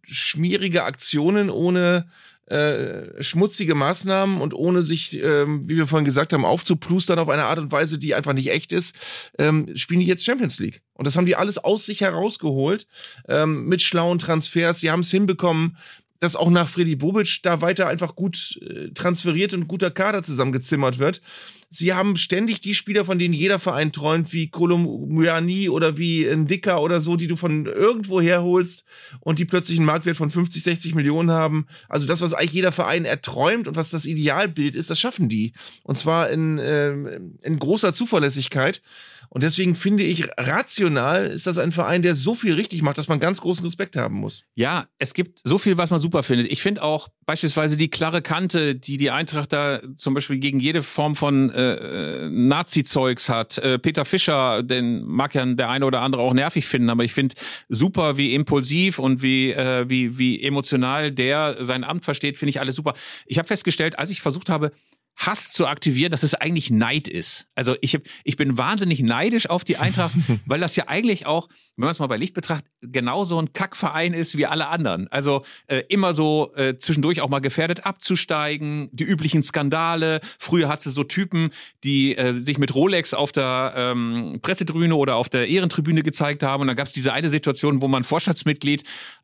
[0.04, 2.10] schmierige Aktionen, ohne
[2.48, 7.44] äh, schmutzige Maßnahmen und ohne sich, ähm, wie wir vorhin gesagt haben, aufzuplustern auf eine
[7.44, 8.96] Art und Weise, die einfach nicht echt ist,
[9.38, 10.82] ähm, spielen die jetzt Champions League.
[10.94, 12.88] Und das haben die alles aus sich herausgeholt
[13.28, 14.80] ähm, mit schlauen Transfers.
[14.80, 15.78] Sie haben es hinbekommen,
[16.20, 21.00] dass auch nach Freddy Bobic da weiter einfach gut äh, transferiert und guter Kader zusammengezimmert
[21.00, 21.22] wird.
[21.70, 26.48] Sie haben ständig die Spieler, von denen jeder Verein träumt, wie Kolomuyani oder wie ein
[26.48, 28.86] Dicker oder so, die du von irgendwo herholst
[29.20, 31.68] und die plötzlich einen Marktwert von 50, 60 Millionen haben.
[31.90, 35.52] Also das, was eigentlich jeder Verein erträumt und was das Idealbild ist, das schaffen die.
[35.84, 38.82] Und zwar in, äh, in großer Zuverlässigkeit.
[39.30, 43.08] Und deswegen finde ich, rational ist das ein Verein, der so viel richtig macht, dass
[43.08, 44.46] man ganz großen Respekt haben muss.
[44.56, 46.52] Ja, es gibt so viel, was man super findet.
[46.52, 50.82] Ich finde auch beispielsweise die klare Kante, die die Eintracht da zum Beispiel gegen jede
[50.82, 53.58] Form von äh, äh, Nazi-Zeugs hat.
[53.58, 57.14] Äh, Peter Fischer, den mag ja der eine oder andere auch nervig finden, aber ich
[57.14, 57.36] finde
[57.70, 62.60] super, wie impulsiv und wie, äh, wie, wie emotional der sein Amt versteht, finde ich
[62.60, 62.94] alles super.
[63.26, 64.72] Ich habe festgestellt, als ich versucht habe,
[65.18, 67.48] Hass zu aktivieren, dass es eigentlich Neid ist.
[67.56, 70.14] Also ich, hab, ich bin wahnsinnig neidisch auf die Eintracht,
[70.46, 74.14] weil das ja eigentlich auch, wenn man es mal bei Licht betrachtet, genauso ein Kackverein
[74.14, 75.08] ist wie alle anderen.
[75.08, 80.22] Also äh, immer so äh, zwischendurch auch mal gefährdet abzusteigen, die üblichen Skandale.
[80.38, 81.50] Früher hat es so Typen,
[81.84, 86.62] die äh, sich mit Rolex auf der ähm, Pressetribüne oder auf der Ehrentribüne gezeigt haben.
[86.62, 88.84] Und dann gab es diese eine Situation, wo man Vorstandsmitglied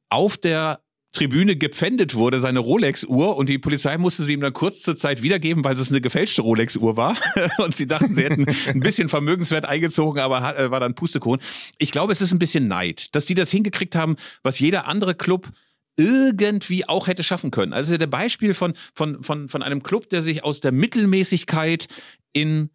[0.09, 0.79] auf der
[1.13, 5.21] Tribüne gepfändet wurde, seine Rolex-Uhr, und die Polizei musste sie ihm dann kurz zur Zeit
[5.21, 7.15] wiedergeben, weil es eine gefälschte Rolex-Uhr war.
[7.59, 11.39] und sie dachten, sie hätten ein bisschen Vermögenswert eingezogen, aber äh, war dann Pustekuchen.
[11.77, 15.13] Ich glaube, es ist ein bisschen Neid, dass die das hingekriegt haben, was jeder andere
[15.13, 15.49] Club
[15.95, 17.73] irgendwie auch hätte schaffen können.
[17.73, 21.87] Also der Beispiel von, von, von, von einem Club, der sich aus der Mittelmäßigkeit
[22.33, 22.71] in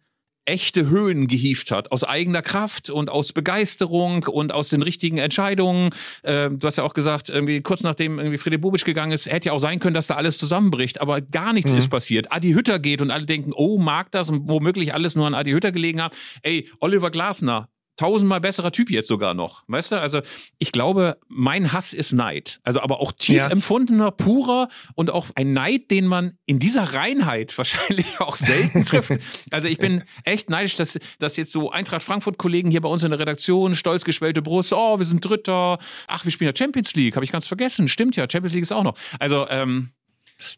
[0.49, 5.91] echte Höhen gehieft hat, aus eigener Kraft und aus Begeisterung und aus den richtigen Entscheidungen.
[6.23, 9.47] Äh, du hast ja auch gesagt, irgendwie kurz nachdem irgendwie Friede Bubic gegangen ist, hätte
[9.47, 11.77] ja auch sein können, dass da alles zusammenbricht, aber gar nichts mhm.
[11.77, 12.31] ist passiert.
[12.31, 15.51] Adi Hütter geht und alle denken, oh, mag das und womöglich alles nur an Adi
[15.51, 16.15] Hütter gelegen haben.
[16.41, 17.69] Ey, Oliver Glasner,
[17.99, 19.63] tausendmal besserer Typ jetzt sogar noch.
[19.67, 19.99] Weißt du?
[19.99, 20.21] Also
[20.57, 22.61] ich glaube, mein Hass ist Neid.
[22.63, 23.47] Also aber auch tief ja.
[23.47, 29.11] empfundener, purer und auch ein Neid, den man in dieser Reinheit wahrscheinlich auch selten trifft.
[29.51, 33.11] Also ich bin echt neidisch, dass, dass jetzt so Eintracht Frankfurt-Kollegen hier bei uns in
[33.11, 35.77] der Redaktion, stolz geschwellte Brust, oh, wir sind Dritter.
[36.07, 37.89] Ach, wir spielen ja Champions League, habe ich ganz vergessen.
[37.89, 38.97] Stimmt ja, Champions League ist auch noch.
[39.19, 39.89] Also, ähm,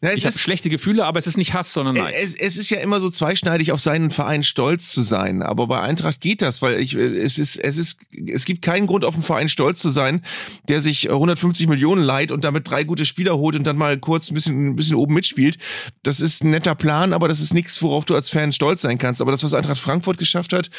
[0.00, 2.14] ja, ich habe schlechte Gefühle, aber es ist nicht Hass, sondern Nein.
[2.16, 5.42] Es, es, ist ja immer so zweischneidig, auf seinen Verein stolz zu sein.
[5.42, 9.04] Aber bei Eintracht geht das, weil ich, es ist, es ist, es gibt keinen Grund,
[9.04, 10.24] auf einen Verein stolz zu sein,
[10.68, 14.30] der sich 150 Millionen leiht und damit drei gute Spieler holt und dann mal kurz
[14.30, 15.58] ein bisschen, ein bisschen oben mitspielt.
[16.02, 18.98] Das ist ein netter Plan, aber das ist nichts, worauf du als Fan stolz sein
[18.98, 19.20] kannst.
[19.20, 20.70] Aber das, was Eintracht Frankfurt geschafft hat,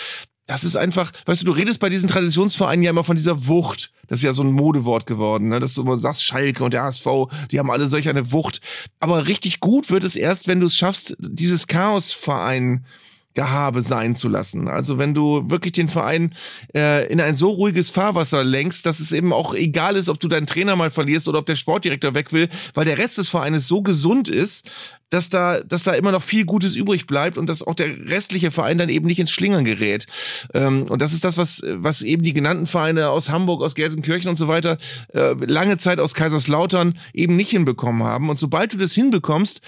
[0.45, 3.91] das ist einfach, weißt du, du redest bei diesen Traditionsvereinen ja immer von dieser Wucht.
[4.07, 5.59] Das ist ja so ein Modewort geworden, ne?
[5.59, 7.07] dass du immer sagst, Schalke und der HSV,
[7.51, 8.59] die haben alle solch eine Wucht.
[8.99, 12.85] Aber richtig gut wird es erst, wenn du es schaffst, dieses Chaosverein
[13.34, 14.67] Gehabe sein zu lassen.
[14.67, 16.36] Also wenn du wirklich den Verein
[16.75, 20.27] äh, in ein so ruhiges Fahrwasser lenkst, dass es eben auch egal ist, ob du
[20.27, 23.67] deinen Trainer mal verlierst oder ob der Sportdirektor weg will, weil der Rest des Vereines
[23.67, 24.69] so gesund ist,
[25.13, 28.51] dass da, dass da immer noch viel Gutes übrig bleibt und dass auch der restliche
[28.51, 30.07] Verein dann eben nicht ins Schlingern gerät.
[30.53, 34.29] Ähm, und das ist das, was, was eben die genannten Vereine aus Hamburg, aus Gelsenkirchen
[34.29, 34.77] und so weiter
[35.13, 38.29] äh, lange Zeit aus Kaiserslautern eben nicht hinbekommen haben.
[38.29, 39.61] Und sobald du das hinbekommst,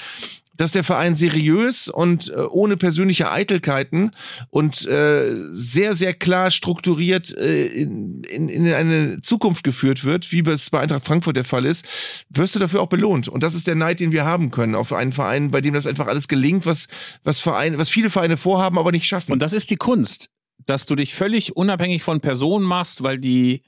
[0.58, 4.12] dass der Verein seriös und äh, ohne persönliche Eitelkeiten
[4.50, 10.42] und äh, sehr, sehr klar strukturiert äh, in, in, in eine Zukunft geführt wird, wie
[10.50, 11.86] es bei Eintracht Frankfurt der Fall ist,
[12.30, 13.28] wirst du dafür auch belohnt.
[13.28, 15.88] Und das ist der Neid, den wir haben können auf einen Verein, bei dem das
[15.88, 16.88] einfach alles gelingt, was,
[17.24, 19.32] was, Vereine, was viele Vereine vorhaben, aber nicht schaffen.
[19.32, 20.30] Und das ist die Kunst,
[20.66, 23.62] dass du dich völlig unabhängig von Personen machst, weil die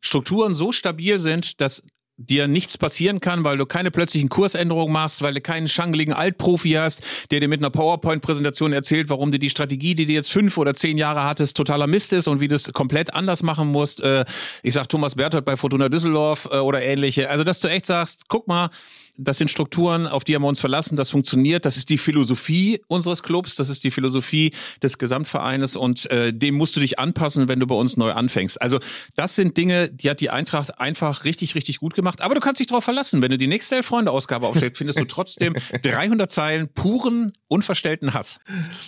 [0.00, 1.82] Strukturen so stabil sind, dass
[2.16, 6.72] dir nichts passieren kann, weil du keine plötzlichen Kursänderungen machst, weil du keinen schangeligen Altprofi
[6.72, 10.56] hast, der dir mit einer PowerPoint-Präsentation erzählt, warum du die Strategie, die du jetzt fünf
[10.58, 14.00] oder zehn Jahre hattest, totaler Mist ist und wie du es komplett anders machen musst.
[14.00, 14.24] Äh,
[14.62, 17.30] ich sag Thomas Berthold bei Fortuna Düsseldorf äh, oder ähnliche.
[17.30, 18.70] Also, dass du echt sagst, guck mal,
[19.18, 22.82] das sind Strukturen, auf die haben wir uns verlassen, das funktioniert, das ist die Philosophie
[22.88, 24.52] unseres Clubs, das ist die Philosophie
[24.82, 28.60] des Gesamtvereines und äh, dem musst du dich anpassen, wenn du bei uns neu anfängst.
[28.60, 28.78] Also
[29.14, 32.22] das sind Dinge, die hat die Eintracht einfach richtig, richtig gut gemacht.
[32.22, 35.54] Aber du kannst dich darauf verlassen, wenn du die nächste Elf-Freunde-Ausgabe aufstellst, findest du trotzdem
[35.82, 38.38] 300 Zeilen puren, unverstellten Hass.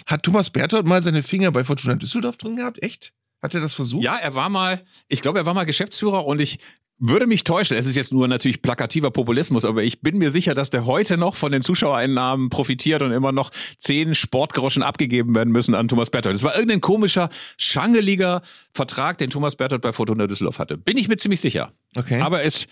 [0.06, 2.82] Hat Thomas Berthold mal seine Finger bei Fortuna Düsseldorf drin gehabt?
[2.82, 3.12] Echt?
[3.44, 4.02] Hat er das versucht?
[4.02, 6.60] Ja, er war mal, ich glaube, er war mal Geschäftsführer und ich
[6.98, 7.76] würde mich täuschen.
[7.76, 11.18] Es ist jetzt nur natürlich plakativer Populismus, aber ich bin mir sicher, dass der heute
[11.18, 16.08] noch von den Zuschauereinnahmen profitiert und immer noch zehn Sportgroschen abgegeben werden müssen an Thomas
[16.08, 16.36] Berthold.
[16.36, 17.28] Das war irgendein komischer,
[17.58, 18.40] schangeliger
[18.72, 20.78] Vertrag, den Thomas Berthold bei Fortuna Düsseldorf hatte.
[20.78, 21.74] Bin ich mir ziemlich sicher.
[21.96, 22.22] Okay.
[22.22, 22.64] Aber es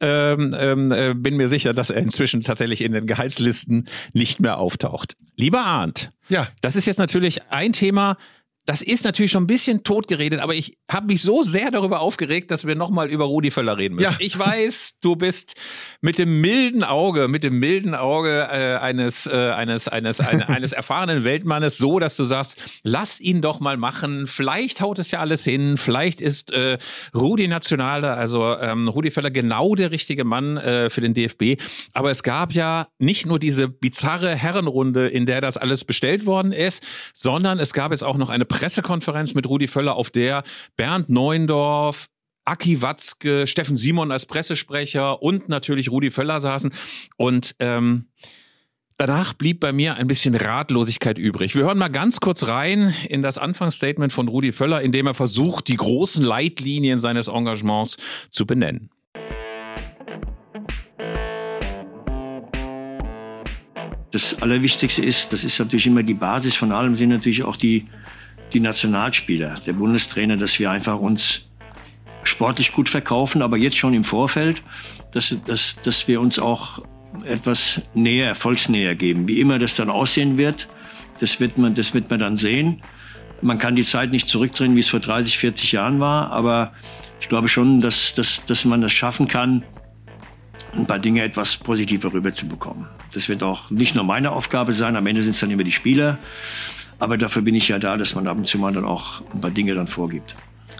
[0.00, 4.56] ähm, ähm, äh, bin mir sicher, dass er inzwischen tatsächlich in den Gehaltslisten nicht mehr
[4.56, 5.18] auftaucht.
[5.36, 6.48] Lieber Arndt, ja.
[6.62, 8.16] das ist jetzt natürlich ein Thema,
[8.66, 12.50] das ist natürlich schon ein bisschen totgeredet, aber ich habe mich so sehr darüber aufgeregt,
[12.50, 14.12] dass wir nochmal über Rudi Völler reden müssen.
[14.12, 14.16] Ja.
[14.20, 15.54] Ich weiß, du bist
[16.00, 20.72] mit dem milden Auge, mit dem milden Auge äh, eines, äh, eines, eines, eine, eines
[20.72, 24.26] erfahrenen Weltmannes so, dass du sagst, lass ihn doch mal machen.
[24.26, 25.76] Vielleicht haut es ja alles hin.
[25.76, 26.78] Vielleicht ist äh,
[27.14, 31.60] Rudi Nationale, also ähm, Rudi Völler genau der richtige Mann äh, für den DFB.
[31.92, 36.52] Aber es gab ja nicht nur diese bizarre Herrenrunde, in der das alles bestellt worden
[36.52, 40.44] ist, sondern es gab jetzt auch noch eine Pressekonferenz mit Rudi Völler, auf der
[40.76, 42.06] Bernd Neuendorf,
[42.44, 46.72] Aki Watzke, Steffen Simon als Pressesprecher und natürlich Rudi Völler saßen.
[47.16, 48.06] Und ähm,
[48.96, 51.56] danach blieb bei mir ein bisschen Ratlosigkeit übrig.
[51.56, 55.14] Wir hören mal ganz kurz rein in das Anfangsstatement von Rudi Völler, in dem er
[55.14, 57.96] versucht, die großen Leitlinien seines Engagements
[58.30, 58.88] zu benennen.
[64.12, 67.88] Das Allerwichtigste ist, das ist natürlich immer die Basis von allem, sind natürlich auch die
[68.54, 71.48] die Nationalspieler, der Bundestrainer, dass wir einfach uns
[72.22, 74.62] sportlich gut verkaufen, aber jetzt schon im Vorfeld,
[75.12, 76.82] dass, dass, dass wir uns auch
[77.24, 79.28] etwas näher, erfolgsnäher geben.
[79.28, 80.68] Wie immer das dann aussehen wird,
[81.20, 82.82] das wird man, das wird man dann sehen.
[83.42, 86.72] Man kann die Zeit nicht zurückdrehen, wie es vor 30, 40 Jahren war, aber
[87.20, 89.62] ich glaube schon, dass, dass, dass man das schaffen kann,
[90.72, 92.86] ein paar Dinge etwas positiver rüberzubekommen.
[93.12, 95.72] Das wird auch nicht nur meine Aufgabe sein, am Ende sind es dann immer die
[95.72, 96.18] Spieler.
[96.98, 99.40] Aber dafür bin ich ja da, dass man ab und zu mal dann auch ein
[99.40, 100.34] paar Dinge dann vorgibt.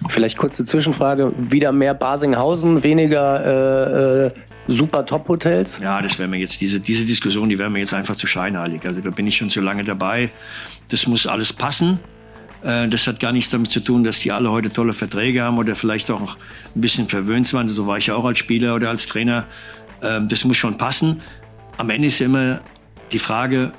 [0.08, 1.32] Vielleicht kurze Zwischenfrage.
[1.36, 4.30] Wieder mehr Basinghausen, weniger äh, äh,
[4.66, 5.78] super Top-Hotels?
[5.80, 8.84] Ja, das wäre mir jetzt, diese, diese Diskussion, die wäre mir jetzt einfach zu scheinheilig.
[8.86, 10.30] Also da bin ich schon zu lange dabei.
[10.88, 12.00] Das muss alles passen.
[12.62, 15.58] Äh, das hat gar nichts damit zu tun, dass die alle heute tolle Verträge haben
[15.58, 16.36] oder vielleicht auch
[16.74, 17.68] ein bisschen verwöhnt waren.
[17.68, 19.46] So war ich ja auch als Spieler oder als Trainer.
[20.02, 21.20] Ähm, das muss schon passen.
[21.76, 22.60] Am Ende ist immer
[23.12, 23.72] die Frage,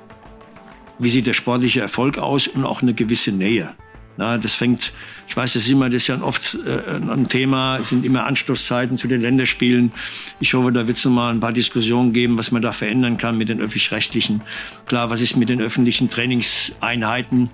[1.00, 3.76] wie sieht der sportliche Erfolg aus und auch eine gewisse Nähe.
[4.18, 4.93] Na, das fängt,
[5.28, 8.26] ich weiß, das ist immer, das ist ja oft äh, ein Thema, es sind immer
[8.26, 9.91] Anstoßzeiten zu den Länderspielen.
[10.39, 13.18] Ich hoffe, da wird es noch mal ein paar Diskussionen geben, was man da verändern
[13.18, 14.41] kann mit den öffentlich-rechtlichen.
[14.86, 17.50] Klar, was ist mit den öffentlichen Trainingseinheiten?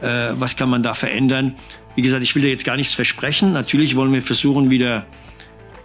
[0.00, 1.54] Äh, was kann man da verändern?
[1.94, 3.52] Wie gesagt, ich will da jetzt gar nichts versprechen.
[3.52, 5.06] Natürlich wollen wir versuchen wieder,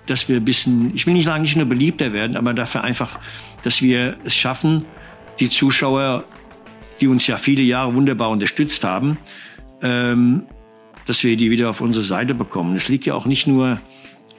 [0.08, 3.20] dass wir ein bisschen, ich will nicht sagen, nicht nur beliebter werden, aber dafür einfach,
[3.62, 4.86] dass wir es schaffen,
[5.40, 6.24] die Zuschauer,
[7.02, 9.18] die uns ja viele Jahre wunderbar unterstützt haben,
[9.82, 10.44] ähm,
[11.06, 12.76] dass wir die wieder auf unsere Seite bekommen.
[12.76, 13.80] Es liegt ja auch nicht nur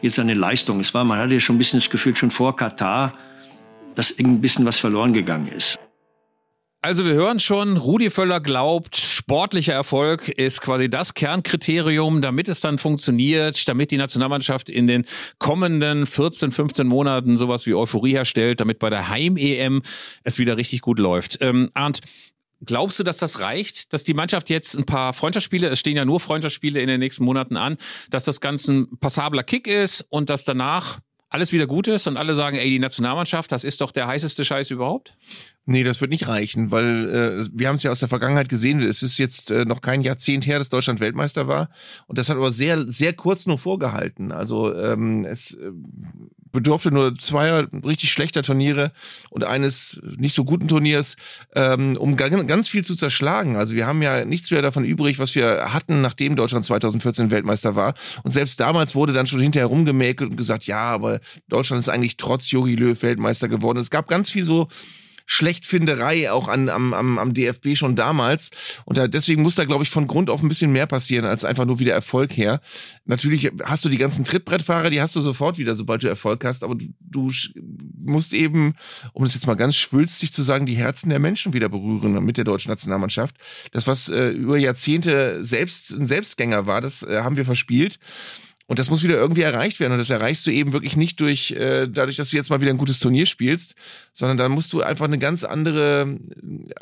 [0.03, 0.81] jetzt an den Leistungen.
[0.81, 3.15] Es war, man hatte ja schon ein bisschen das Gefühl, schon vor Katar,
[3.95, 5.79] dass ein bisschen was verloren gegangen ist.
[6.83, 12.61] Also wir hören schon, Rudi Völler glaubt, sportlicher Erfolg ist quasi das Kernkriterium, damit es
[12.61, 15.05] dann funktioniert, damit die Nationalmannschaft in den
[15.39, 19.83] kommenden 14, 15 Monaten sowas wie Euphorie herstellt, damit bei der Heim-EM
[20.23, 21.39] es wieder richtig gut läuft.
[21.41, 22.03] Ähm, Arndt,
[22.65, 26.05] Glaubst du, dass das reicht, dass die Mannschaft jetzt ein paar Freundschaftsspiele, es stehen ja
[26.05, 27.77] nur Freundschaftsspiele in den nächsten Monaten an,
[28.11, 32.17] dass das Ganze ein passabler Kick ist und dass danach alles wieder gut ist und
[32.17, 35.17] alle sagen, ey, die Nationalmannschaft, das ist doch der heißeste Scheiß überhaupt?
[35.65, 37.11] Nee, das wird nicht reichen, weil
[37.43, 38.81] äh, wir haben es ja aus der Vergangenheit gesehen.
[38.81, 41.71] Es ist jetzt äh, noch kein Jahrzehnt her, dass Deutschland Weltmeister war.
[42.07, 44.31] Und das hat aber sehr, sehr kurz nur vorgehalten.
[44.31, 45.73] Also ähm, es äh,
[46.57, 48.91] bedurfte nur zweier richtig schlechter Turniere
[49.31, 51.17] und eines nicht so guten Turniers,
[51.55, 53.57] ähm, um ganz viel zu zerschlagen.
[53.57, 57.77] Also wir haben ja nichts mehr davon übrig, was wir hatten, nachdem Deutschland 2014 Weltmeister
[57.77, 57.95] war.
[58.23, 62.17] Und selbst damals wurde dann schon hinterher rumgemäkelt und gesagt, ja, aber Deutschland ist eigentlich
[62.17, 63.79] trotz Jogi Löw Weltmeister geworden.
[63.79, 64.69] Es gab ganz viel so
[65.27, 68.51] Schlechtfinderei auch an, am, am, am DFB schon damals.
[68.85, 71.45] Und da, deswegen muss da, glaube ich, von Grund auf ein bisschen mehr passieren, als
[71.45, 72.61] einfach nur wieder Erfolg her.
[73.05, 76.63] Natürlich hast du die ganzen Trittbrettfahrer, die hast du sofort wieder, sobald du Erfolg hast,
[76.63, 77.31] aber du, du
[78.05, 78.75] musst eben,
[79.13, 82.37] um das jetzt mal ganz schwülstig zu sagen, die Herzen der Menschen wieder berühren mit
[82.37, 83.37] der deutschen Nationalmannschaft.
[83.73, 87.99] Das, was äh, über Jahrzehnte selbst ein Selbstgänger war, das äh, haben wir verspielt.
[88.69, 89.93] Und das muss wieder irgendwie erreicht werden.
[89.93, 92.73] Und das erreichst du eben wirklich nicht durch, äh, dadurch, dass du jetzt mal wieder
[92.73, 93.77] ein gutes Turnier spielst,
[94.13, 96.19] sondern da musst du einfach eine ganz andere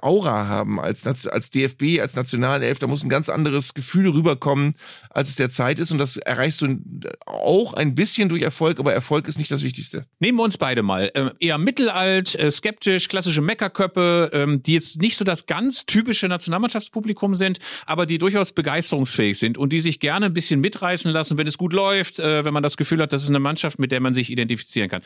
[0.01, 2.79] Aura haben als, als DFB, als Nationalelf.
[2.79, 4.77] Da muss ein ganz anderes Gefühl rüberkommen,
[5.11, 5.91] als es der Zeit ist.
[5.91, 6.79] Und das erreichst du
[7.27, 10.07] auch ein bisschen durch Erfolg, aber Erfolg ist nicht das Wichtigste.
[10.21, 11.11] Nehmen wir uns beide mal.
[11.15, 16.29] Ähm, eher mittelalt, äh, skeptisch, klassische Meckerköppe, ähm, die jetzt nicht so das ganz typische
[16.29, 21.37] Nationalmannschaftspublikum sind, aber die durchaus begeisterungsfähig sind und die sich gerne ein bisschen mitreißen lassen,
[21.37, 23.93] wenn es gut läuft, äh, wenn man das Gefühl hat, das ist eine Mannschaft, mit
[23.93, 25.03] der man sich identifizieren kann.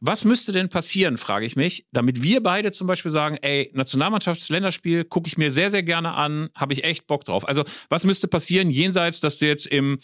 [0.00, 5.04] Was müsste denn passieren, frage ich mich, damit wir beide zum Beispiel sagen, ey, Nationalmannschaftsländerspiel
[5.04, 7.48] gucke ich mir sehr, sehr gerne an, habe ich echt Bock drauf.
[7.48, 9.98] Also was müsste passieren, jenseits, dass du jetzt im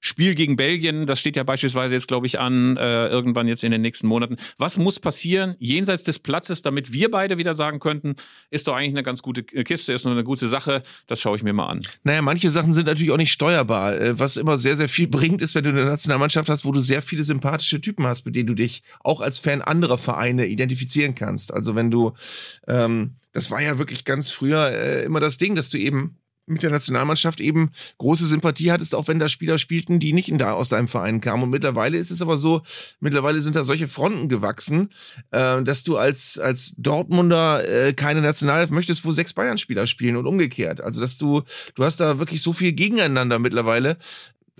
[0.00, 3.70] Spiel gegen Belgien, das steht ja beispielsweise jetzt, glaube ich, an, äh, irgendwann jetzt in
[3.70, 4.36] den nächsten Monaten.
[4.56, 8.16] Was muss passieren jenseits des Platzes, damit wir beide wieder sagen könnten,
[8.50, 11.42] ist doch eigentlich eine ganz gute Kiste, ist nur eine gute Sache, das schaue ich
[11.42, 11.82] mir mal an.
[12.02, 14.00] Naja, manche Sachen sind natürlich auch nicht steuerbar.
[14.00, 16.80] Äh, was immer sehr, sehr viel bringt, ist, wenn du eine Nationalmannschaft hast, wo du
[16.80, 21.14] sehr viele sympathische Typen hast, mit denen du dich auch als Fan anderer Vereine identifizieren
[21.14, 21.52] kannst.
[21.52, 22.12] Also wenn du,
[22.66, 26.16] ähm, das war ja wirklich ganz früher äh, immer das Ding, dass du eben
[26.50, 30.38] mit der Nationalmannschaft eben große Sympathie hattest, auch wenn da Spieler spielten, die nicht in
[30.38, 31.44] da aus deinem Verein kamen.
[31.44, 32.62] Und mittlerweile ist es aber so,
[33.00, 34.90] mittlerweile sind da solche Fronten gewachsen,
[35.30, 40.26] äh, dass du als, als Dortmunder äh, keine Nationalelf möchtest, wo sechs Bayern-Spieler spielen und
[40.26, 40.80] umgekehrt.
[40.80, 41.42] Also, dass du,
[41.74, 43.98] du hast da wirklich so viel gegeneinander mittlerweile,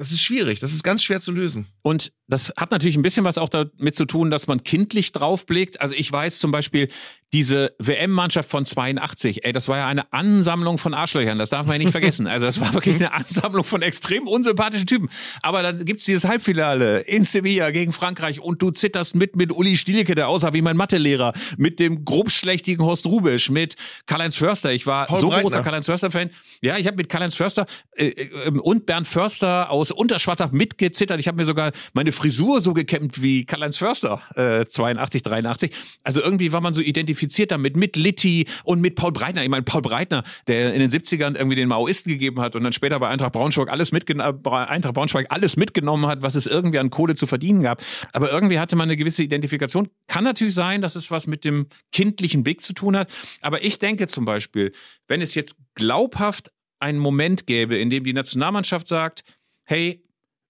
[0.00, 1.66] das ist schwierig, das ist ganz schwer zu lösen.
[1.82, 5.82] Und das hat natürlich ein bisschen was auch damit zu tun, dass man kindlich draufblickt.
[5.82, 6.88] Also ich weiß zum Beispiel,
[7.32, 11.74] diese WM-Mannschaft von 82, ey, das war ja eine Ansammlung von Arschlöchern, das darf man
[11.74, 12.26] ja nicht vergessen.
[12.26, 15.08] Also das war wirklich eine Ansammlung von extrem unsympathischen Typen.
[15.42, 19.76] Aber dann gibt's dieses Halbfinale in Sevilla gegen Frankreich und du zitterst mit mit Uli
[19.76, 23.76] Stielicke, der aussah wie mein Mathelehrer, mit dem grobschlächtigen Horst Rubisch, mit
[24.06, 24.72] Karl-Heinz Förster.
[24.72, 25.42] Ich war Paul so Breitner.
[25.42, 26.30] großer Karl-Heinz Förster-Fan.
[26.62, 27.66] Ja, ich habe mit Karl-Heinz Förster
[27.96, 31.20] äh, äh, und Bernd Förster aus Unterschwarzach mitgezittert.
[31.20, 35.70] Ich habe mir sogar meine Frisur so gekämmt wie Karl-Heinz Förster, äh, 82, 83.
[36.02, 37.19] Also irgendwie war man so identifiziert
[37.50, 39.42] damit, mit Litti und mit Paul Breitner.
[39.42, 42.72] Ich meine, Paul Breitner, der in den 70ern irgendwie den Maoisten gegeben hat und dann
[42.72, 46.78] später bei Eintracht Braunschweig alles mitgenommen, äh, Eintracht Braunschweig alles mitgenommen hat, was es irgendwie
[46.78, 47.82] an Kohle zu verdienen gab.
[48.12, 49.88] Aber irgendwie hatte man eine gewisse Identifikation.
[50.06, 53.12] Kann natürlich sein, dass es was mit dem kindlichen Weg zu tun hat.
[53.40, 54.72] Aber ich denke zum Beispiel,
[55.08, 59.22] wenn es jetzt glaubhaft einen Moment gäbe, in dem die Nationalmannschaft sagt,
[59.64, 60.02] hey,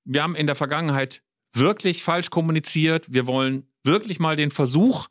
[0.05, 3.13] wir haben in der Vergangenheit wirklich falsch kommuniziert.
[3.13, 5.09] Wir wollen wirklich mal den Versuch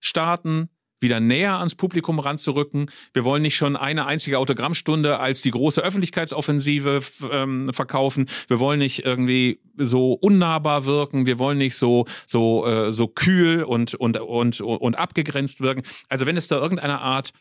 [0.00, 0.68] starten,
[1.00, 2.90] wieder näher ans Publikum ranzurücken.
[3.12, 8.28] Wir wollen nicht schon eine einzige Autogrammstunde als die große Öffentlichkeitsoffensive ähm, verkaufen.
[8.48, 11.26] Wir wollen nicht irgendwie so unnahbar wirken.
[11.26, 15.82] Wir wollen nicht so so äh, so kühl und und und und abgegrenzt wirken.
[16.08, 17.32] Also wenn es da irgendeine Art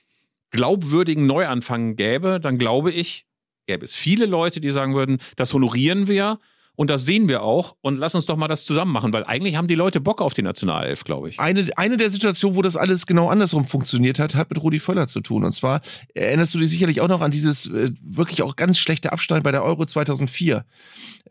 [0.51, 3.25] glaubwürdigen Neuanfang gäbe, dann glaube ich,
[3.65, 6.39] gäbe es viele Leute, die sagen würden, das honorieren wir
[6.77, 7.75] und das sehen wir auch.
[7.81, 10.35] Und lass uns doch mal das zusammen machen, weil eigentlich haben die Leute Bock auf
[10.35, 11.39] die Nationalelf, glaube ich.
[11.39, 15.07] Eine, eine der Situationen, wo das alles genau andersrum funktioniert hat, hat mit Rudi Völler
[15.07, 15.43] zu tun.
[15.43, 15.81] Und zwar
[16.13, 19.51] erinnerst du dich sicherlich auch noch an dieses äh, wirklich auch ganz schlechte Abschneiden bei
[19.51, 20.65] der Euro 2004,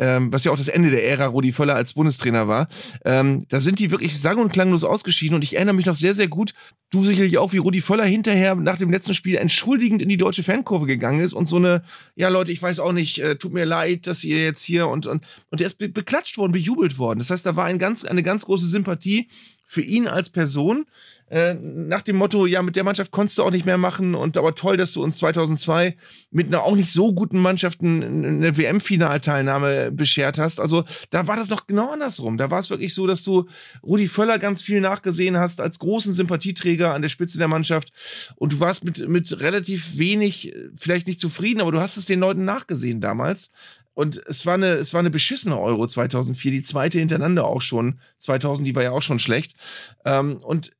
[0.00, 2.66] ähm, was ja auch das Ende der Ära Rudi Völler als Bundestrainer war.
[3.04, 5.36] Ähm, da sind die wirklich sang- und klanglos ausgeschieden.
[5.36, 6.54] Und ich erinnere mich noch sehr, sehr gut,
[6.90, 10.42] du sicherlich auch, wie Rudi Völler hinterher nach dem letzten Spiel entschuldigend in die deutsche
[10.42, 11.84] Fankurve gegangen ist und so eine,
[12.16, 15.06] ja Leute, ich weiß auch nicht, äh, tut mir leid, dass ihr jetzt hier und,
[15.06, 17.18] und und der ist be beklatscht worden, bejubelt worden.
[17.18, 19.28] Das heißt, da war ein ganz, eine ganz große Sympathie
[19.68, 20.86] für ihn als Person.
[21.28, 24.38] Äh, nach dem Motto, ja, mit der Mannschaft konntest du auch nicht mehr machen und
[24.38, 25.96] aber toll, dass du uns 2002
[26.30, 30.60] mit einer auch nicht so guten Mannschaft eine WM-Finalteilnahme beschert hast.
[30.60, 32.38] Also da war das noch genau andersrum.
[32.38, 33.48] Da war es wirklich so, dass du
[33.82, 37.92] Rudi Völler ganz viel nachgesehen hast als großen Sympathieträger an der Spitze der Mannschaft
[38.36, 42.20] und du warst mit, mit relativ wenig, vielleicht nicht zufrieden, aber du hast es den
[42.20, 43.50] Leuten nachgesehen damals.
[43.96, 47.98] Und es war eine, es war eine beschissene Euro 2004, die zweite hintereinander auch schon.
[48.18, 49.56] 2000, die war ja auch schon schlecht.
[50.04, 50.75] Ähm, und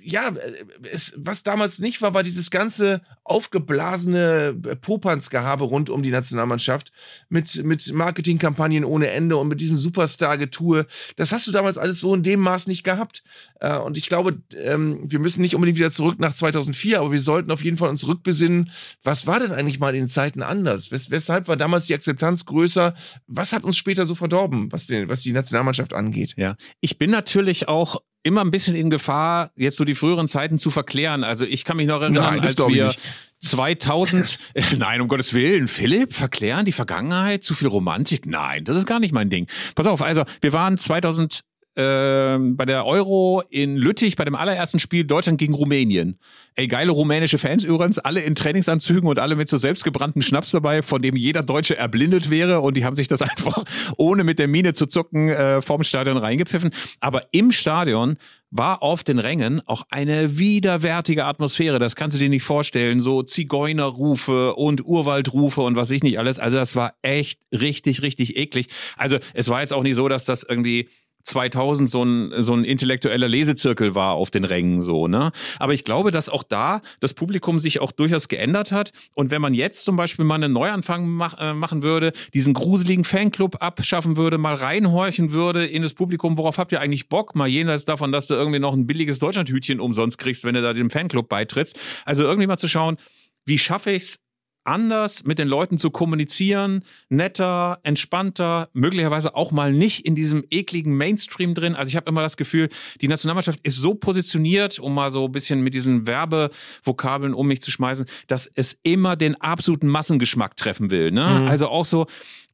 [0.00, 6.10] ja, äh, es, was damals nicht war, war dieses ganze aufgeblasene Popanzgehabe rund um die
[6.10, 6.92] Nationalmannschaft
[7.28, 10.86] mit, mit Marketingkampagnen ohne Ende und mit diesem Superstar-Getue.
[11.16, 13.22] Das hast du damals alles so in dem Maß nicht gehabt.
[13.60, 17.20] Äh, und ich glaube, ähm, wir müssen nicht unbedingt wieder zurück nach 2004, aber wir
[17.20, 18.70] sollten auf jeden Fall uns rückbesinnen,
[19.02, 20.90] was war denn eigentlich mal in den Zeiten anders?
[20.90, 22.94] Wes weshalb war damals die Akzeptanz größer?
[23.26, 26.34] Was hat uns später so verdorben, was, den, was die Nationalmannschaft angeht?
[26.36, 30.58] Ja, ich bin natürlich auch immer ein bisschen in Gefahr, jetzt so die früheren Zeiten
[30.58, 31.22] zu verklären.
[31.22, 33.00] Also ich kann mich noch erinnern, Nein, als wir nicht.
[33.40, 38.26] 2000, äh, nein, um Gottes Willen, Philipp, verklären die Vergangenheit, zu viel Romantik?
[38.26, 39.46] Nein, das ist gar nicht mein Ding.
[39.76, 41.42] Pass auf, also wir waren 2000
[41.76, 46.18] ähm, bei der Euro in Lüttich bei dem allerersten Spiel Deutschland gegen Rumänien.
[46.54, 50.82] Ey, geile rumänische Fans übrigens, alle in Trainingsanzügen und alle mit so selbstgebrannten Schnaps dabei,
[50.82, 53.64] von dem jeder Deutsche erblindet wäre und die haben sich das einfach
[53.98, 56.70] ohne mit der Mine zu zucken äh, vorm Stadion reingepfiffen.
[57.00, 58.16] Aber im Stadion
[58.50, 61.78] war auf den Rängen auch eine widerwärtige Atmosphäre.
[61.78, 63.00] Das kannst du dir nicht vorstellen.
[63.00, 66.38] So Zigeunerrufe und Urwaldrufe und was ich nicht alles.
[66.38, 68.68] Also das war echt richtig, richtig eklig.
[68.96, 70.88] Also es war jetzt auch nicht so, dass das irgendwie
[71.26, 75.32] 2000 so ein, so ein intellektueller Lesezirkel war auf den Rängen so, ne?
[75.58, 78.92] Aber ich glaube, dass auch da das Publikum sich auch durchaus geändert hat.
[79.14, 83.04] Und wenn man jetzt zum Beispiel mal einen Neuanfang mach, äh, machen würde, diesen gruseligen
[83.04, 87.34] Fanclub abschaffen würde, mal reinhorchen würde in das Publikum, worauf habt ihr eigentlich Bock?
[87.34, 90.72] Mal jenseits davon, dass du irgendwie noch ein billiges Deutschlandhütchen umsonst kriegst, wenn du da
[90.72, 91.78] dem Fanclub beitrittst.
[92.04, 92.96] Also irgendwie mal zu schauen,
[93.44, 94.25] wie schaffe ich's
[94.66, 100.96] anders mit den Leuten zu kommunizieren, netter, entspannter, möglicherweise auch mal nicht in diesem ekligen
[100.96, 101.74] Mainstream drin.
[101.74, 102.68] Also ich habe immer das Gefühl,
[103.00, 107.62] die Nationalmannschaft ist so positioniert, um mal so ein bisschen mit diesen Werbevokabeln um mich
[107.62, 111.10] zu schmeißen, dass es immer den absoluten Massengeschmack treffen will.
[111.10, 111.24] Ne?
[111.24, 111.48] Mhm.
[111.48, 112.06] Also auch so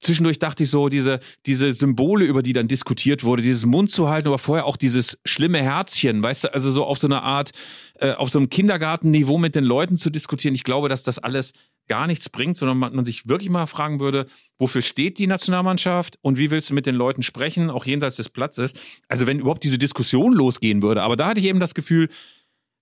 [0.03, 4.09] zwischendurch dachte ich so, diese, diese Symbole, über die dann diskutiert wurde, dieses Mund zu
[4.09, 7.53] halten, aber vorher auch dieses schlimme Herzchen, weißt du, also so auf so eine Art,
[7.95, 10.55] äh, auf so einem Kindergartenniveau mit den Leuten zu diskutieren.
[10.55, 11.53] Ich glaube, dass das alles
[11.89, 14.26] gar nichts bringt, sondern man, man sich wirklich mal fragen würde,
[14.59, 18.28] wofür steht die Nationalmannschaft und wie willst du mit den Leuten sprechen, auch jenseits des
[18.28, 18.72] Platzes.
[19.09, 21.03] Also wenn überhaupt diese Diskussion losgehen würde.
[21.03, 22.09] Aber da hatte ich eben das Gefühl,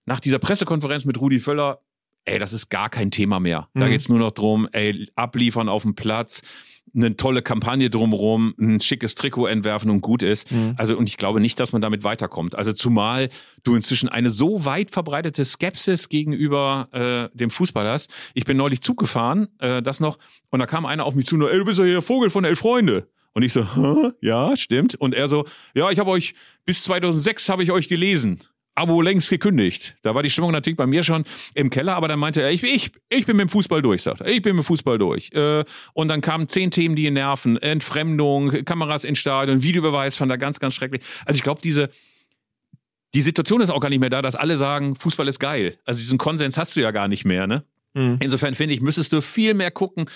[0.06, 1.80] nach dieser Pressekonferenz mit Rudi Völler,
[2.24, 3.68] ey, das ist gar kein Thema mehr.
[3.74, 3.90] Da Mhm.
[3.90, 6.42] geht's nur noch drum, ey, abliefern auf dem Platz,
[6.94, 10.50] eine tolle Kampagne drumherum, ein schickes Trikot entwerfen und gut ist.
[10.50, 10.74] Mhm.
[10.76, 12.56] Also, und ich glaube nicht, dass man damit weiterkommt.
[12.56, 13.28] Also, zumal
[13.62, 16.88] du inzwischen eine so weit verbreitete Skepsis gegenüber
[17.32, 18.10] äh, dem Fußball hast.
[18.34, 20.18] Ich bin neulich Zug gefahren, äh, das noch,
[20.50, 22.44] und da kam einer auf mich zu, nur, ey, du bist ja hier Vogel von
[22.44, 23.08] Elf Freunde.
[23.32, 24.10] Und ich so, Hä?
[24.20, 24.96] ja, stimmt.
[24.96, 26.34] Und er so, ja, ich habe euch,
[26.64, 28.40] bis 2006 habe ich euch gelesen.
[28.74, 29.96] Abo längst gekündigt.
[30.02, 32.62] Da war die Stimmung natürlich bei mir schon im Keller, aber dann meinte er, ich,
[32.62, 34.28] ich, ich bin mit dem Fußball durch, sagt er.
[34.28, 35.30] Ich bin mit dem Fußball durch.
[35.32, 37.56] Äh, und dann kamen zehn Themen, die ihn nerven.
[37.58, 41.02] Entfremdung, Kameras in Stadion, Videobeweis fand er ganz, ganz schrecklich.
[41.26, 41.90] Also ich glaube, diese,
[43.14, 45.78] die Situation ist auch gar nicht mehr da, dass alle sagen, Fußball ist geil.
[45.84, 47.64] Also diesen Konsens hast du ja gar nicht mehr, ne?
[47.94, 48.18] Mhm.
[48.20, 50.06] Insofern finde ich, müsstest du viel mehr gucken,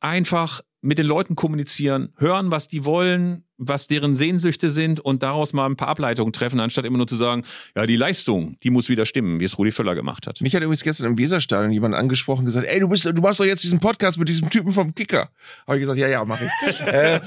[0.00, 5.52] einfach mit den Leuten kommunizieren, hören, was die wollen, was deren Sehnsüchte sind und daraus
[5.52, 7.44] mal ein paar Ableitungen treffen, anstatt immer nur zu sagen,
[7.76, 10.40] ja, die Leistung, die muss wieder stimmen, wie es Rudi Völler gemacht hat.
[10.40, 13.38] Mich hat übrigens gestern im Weserstadion jemand angesprochen und gesagt, ey, du bist, du machst
[13.38, 15.28] doch jetzt diesen Podcast mit diesem Typen vom Kicker.
[15.66, 16.80] Habe ich gesagt, ja, ja, mach ich.
[16.86, 17.20] äh,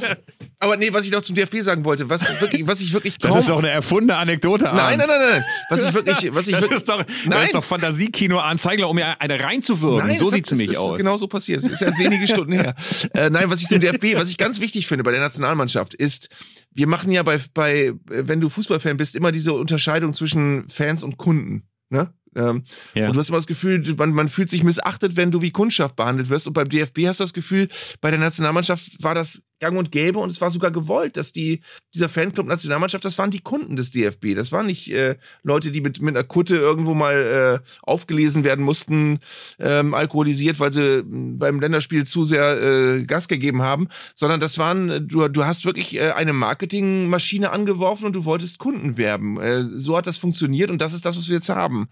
[0.59, 3.35] aber nee, was ich noch zum DFB sagen wollte, was wirklich, was ich wirklich Das
[3.35, 4.63] ist doch eine erfundene Anekdote.
[4.65, 4.97] Nein, Arndt.
[4.99, 5.43] nein, nein, nein.
[5.69, 7.29] Was ich wirklich, was ich Das wirklich, ist doch, Nein.
[7.31, 10.07] das ist doch Fantasiekino an Zeigler, um mir eine reinzuwirken.
[10.07, 10.97] Nein, so sieht's hat- nämlich aus.
[10.97, 11.63] Genau so passiert.
[11.63, 12.73] Das ist ja wenige Stunden her.
[13.13, 16.22] Äh, nein, was ich zum DFB, was ich ganz wichtig finde bei der Nationalmannschaft ist,
[16.71, 21.17] wir machen ja bei, bei, wenn du Fußballfan bist, immer diese Unterscheidung zwischen Fans und
[21.17, 21.63] Kunden.
[21.89, 22.13] Ne?
[22.35, 22.63] Ähm,
[22.95, 23.07] Ja.
[23.07, 25.95] Und du hast immer das Gefühl, man, man fühlt sich missachtet, wenn du wie Kundschaft
[25.95, 26.47] behandelt wirst.
[26.47, 27.69] Und beim DFB hast du das Gefühl,
[28.01, 31.61] bei der Nationalmannschaft war das gang und gäbe und es war sogar gewollt, dass die,
[31.93, 34.35] dieser Fanclub Nationalmannschaft, das waren die Kunden des DFB.
[34.35, 38.65] Das waren nicht äh, Leute, die mit, mit einer Kutte irgendwo mal äh, aufgelesen werden
[38.65, 39.19] mussten,
[39.59, 44.57] ähm, alkoholisiert, weil sie mh, beim Länderspiel zu sehr äh, Gas gegeben haben, sondern das
[44.57, 49.39] waren, äh, du, du hast wirklich äh, eine Marketingmaschine angeworfen und du wolltest Kunden werben.
[49.39, 51.87] Äh, so hat das funktioniert und das ist das, was wir jetzt haben.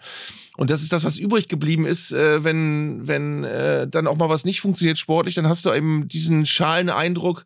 [0.57, 4.28] Und das ist das, was übrig geblieben ist, äh, wenn, wenn äh, dann auch mal
[4.28, 7.45] was nicht funktioniert sportlich, dann hast du eben diesen schalen Eindruck,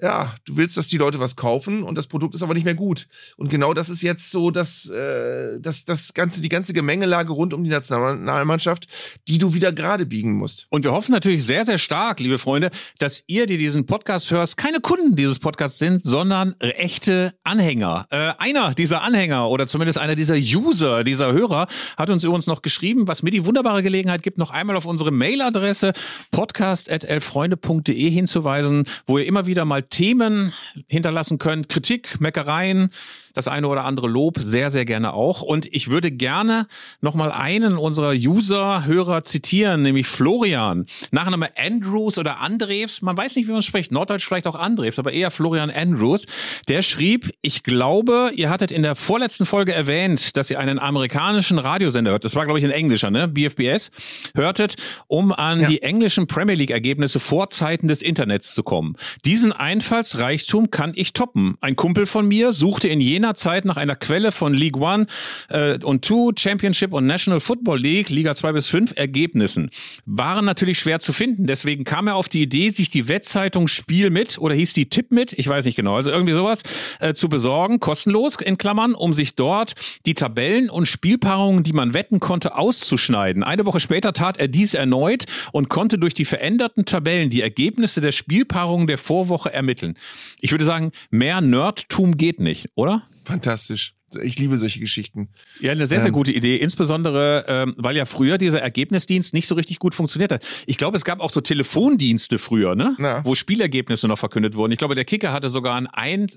[0.00, 2.74] ja, du willst, dass die Leute was kaufen und das Produkt ist aber nicht mehr
[2.74, 3.08] gut.
[3.36, 7.54] Und genau das ist jetzt so, dass, äh, dass das ganze, die ganze Gemengelage rund
[7.54, 8.86] um die Nationalmannschaft,
[9.26, 10.66] die du wieder gerade biegen musst.
[10.68, 14.56] Und wir hoffen natürlich sehr, sehr stark, liebe Freunde, dass ihr, die diesen Podcast hörst,
[14.56, 18.06] keine Kunden dieses Podcasts sind, sondern echte Anhänger.
[18.10, 22.60] Äh, einer dieser Anhänger oder zumindest einer dieser User, dieser Hörer, hat uns übrigens noch
[22.60, 25.92] geschrieben, was mir die wunderbare Gelegenheit gibt, noch einmal auf unsere Mailadresse
[26.32, 30.52] podcast.elfreunde.de hinzuweisen, wo ihr immer wieder mal Themen
[30.86, 32.90] hinterlassen könnt, Kritik, Meckereien,
[33.36, 35.42] das eine oder andere Lob sehr, sehr gerne auch.
[35.42, 36.66] Und ich würde gerne
[37.02, 40.86] nochmal einen unserer User-Hörer zitieren, nämlich Florian.
[41.10, 43.92] Nachname Andrews oder Andrews, man weiß nicht, wie man spricht.
[43.92, 46.24] Norddeutsch vielleicht auch Andrews, aber eher Florian Andrews.
[46.68, 51.58] Der schrieb, ich glaube, ihr hattet in der vorletzten Folge erwähnt, dass ihr einen amerikanischen
[51.58, 52.24] Radiosender hört.
[52.24, 53.28] Das war, glaube ich, ein englischer, ne?
[53.28, 53.90] BFBS.
[54.34, 54.76] Hörtet,
[55.08, 58.96] um an die englischen Premier League-Ergebnisse vor Zeiten des Internets zu kommen.
[59.26, 61.58] Diesen Einfallsreichtum kann ich toppen.
[61.60, 65.06] Ein Kumpel von mir suchte in jener Zeit nach einer Quelle von League One
[65.48, 69.70] äh, und Two, Championship und National Football League, Liga 2 bis 5 Ergebnissen.
[70.04, 71.46] Waren natürlich schwer zu finden.
[71.46, 75.10] Deswegen kam er auf die Idee, sich die Wettzeitung Spiel mit oder hieß die Tipp
[75.10, 76.62] mit, ich weiß nicht genau, also irgendwie sowas,
[77.00, 79.74] äh, zu besorgen, kostenlos in Klammern, um sich dort
[80.04, 83.42] die Tabellen und Spielpaarungen, die man wetten konnte, auszuschneiden.
[83.42, 88.00] Eine Woche später tat er dies erneut und konnte durch die veränderten Tabellen die Ergebnisse
[88.00, 89.94] der Spielpaarungen der Vorwoche ermitteln.
[90.40, 93.02] Ich würde sagen, mehr Nerdtum geht nicht, oder?
[93.26, 93.94] Fantastisch.
[94.22, 95.30] Ich liebe solche Geschichten.
[95.58, 96.12] Ja, eine sehr, sehr Ähm.
[96.12, 96.56] gute Idee.
[96.58, 100.46] Insbesondere, ähm, weil ja früher dieser Ergebnisdienst nicht so richtig gut funktioniert hat.
[100.66, 102.94] Ich glaube, es gab auch so Telefondienste früher, ne?
[103.00, 103.24] Ja.
[103.24, 104.70] Wo Spielergebnisse noch verkündet wurden.
[104.70, 105.88] Ich glaube, der Kicker hatte sogar ein,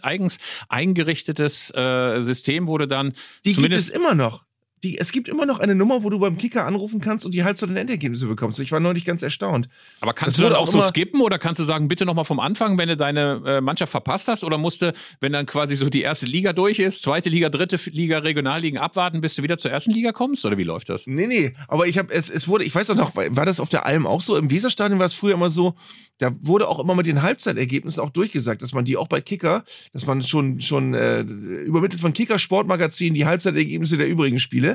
[0.01, 3.13] eigens eingerichtetes äh, System, wurde dann
[3.45, 4.43] Die gibt es immer noch.
[4.83, 7.43] Die, es gibt immer noch eine Nummer, wo du beim Kicker anrufen kannst und die
[7.43, 8.59] Halbzeit- und Endergebnisse bekommst.
[8.59, 9.67] Ich war neulich ganz erstaunt.
[9.99, 12.39] Aber kannst Das du dann auch so skippen oder kannst du sagen, bitte nochmal vom
[12.39, 14.43] Anfang, wenn du deine äh, Mannschaft verpasst hast?
[14.43, 18.19] Oder musste, wenn dann quasi so die erste Liga durch ist, zweite Liga, dritte Liga,
[18.19, 20.45] Regionalligen abwarten, bis du wieder zur ersten Liga kommst?
[20.45, 21.05] Oder wie läuft das?
[21.07, 23.69] Nee, nee, aber ich habe es es wurde, ich weiß auch noch, war das auf
[23.69, 24.37] der Alm auch so?
[24.37, 25.75] Im Weserstadion war es früher immer so,
[26.19, 29.63] da wurde auch immer mit den Halbzeitergebnissen auch durchgesagt, dass man die auch bei Kicker,
[29.93, 34.68] dass man schon schon äh, übermittelt von Kicker Sportmagazin die Halbzeitergebnisse der übrigen Spiele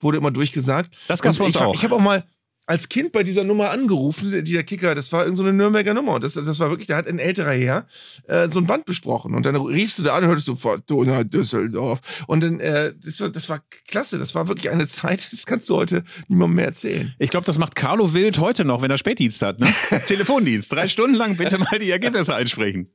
[0.00, 0.94] wurde immer durchgesagt.
[1.08, 1.74] Das Und bei uns ich, auch.
[1.74, 2.24] Ich habe auch mal
[2.70, 5.92] als Kind bei dieser Nummer angerufen, die der Kicker, das war irgendeine so eine Nürnberger
[5.92, 7.88] Nummer und das, das war wirklich, da hat ein älterer Herr
[8.28, 11.24] äh, so ein Band besprochen und dann riefst du da an und hörtest du Fortuna
[11.24, 15.46] Düsseldorf und dann, äh, das, war, das war klasse, das war wirklich eine Zeit, das
[15.46, 17.12] kannst du heute niemandem mehr erzählen.
[17.18, 19.58] Ich glaube, das macht Carlo Wild heute noch, wenn er Spätdienst hat.
[19.58, 19.74] Ne?
[20.06, 20.72] Telefondienst.
[20.72, 22.92] Drei Stunden lang bitte mal die Ergebnisse einsprechen.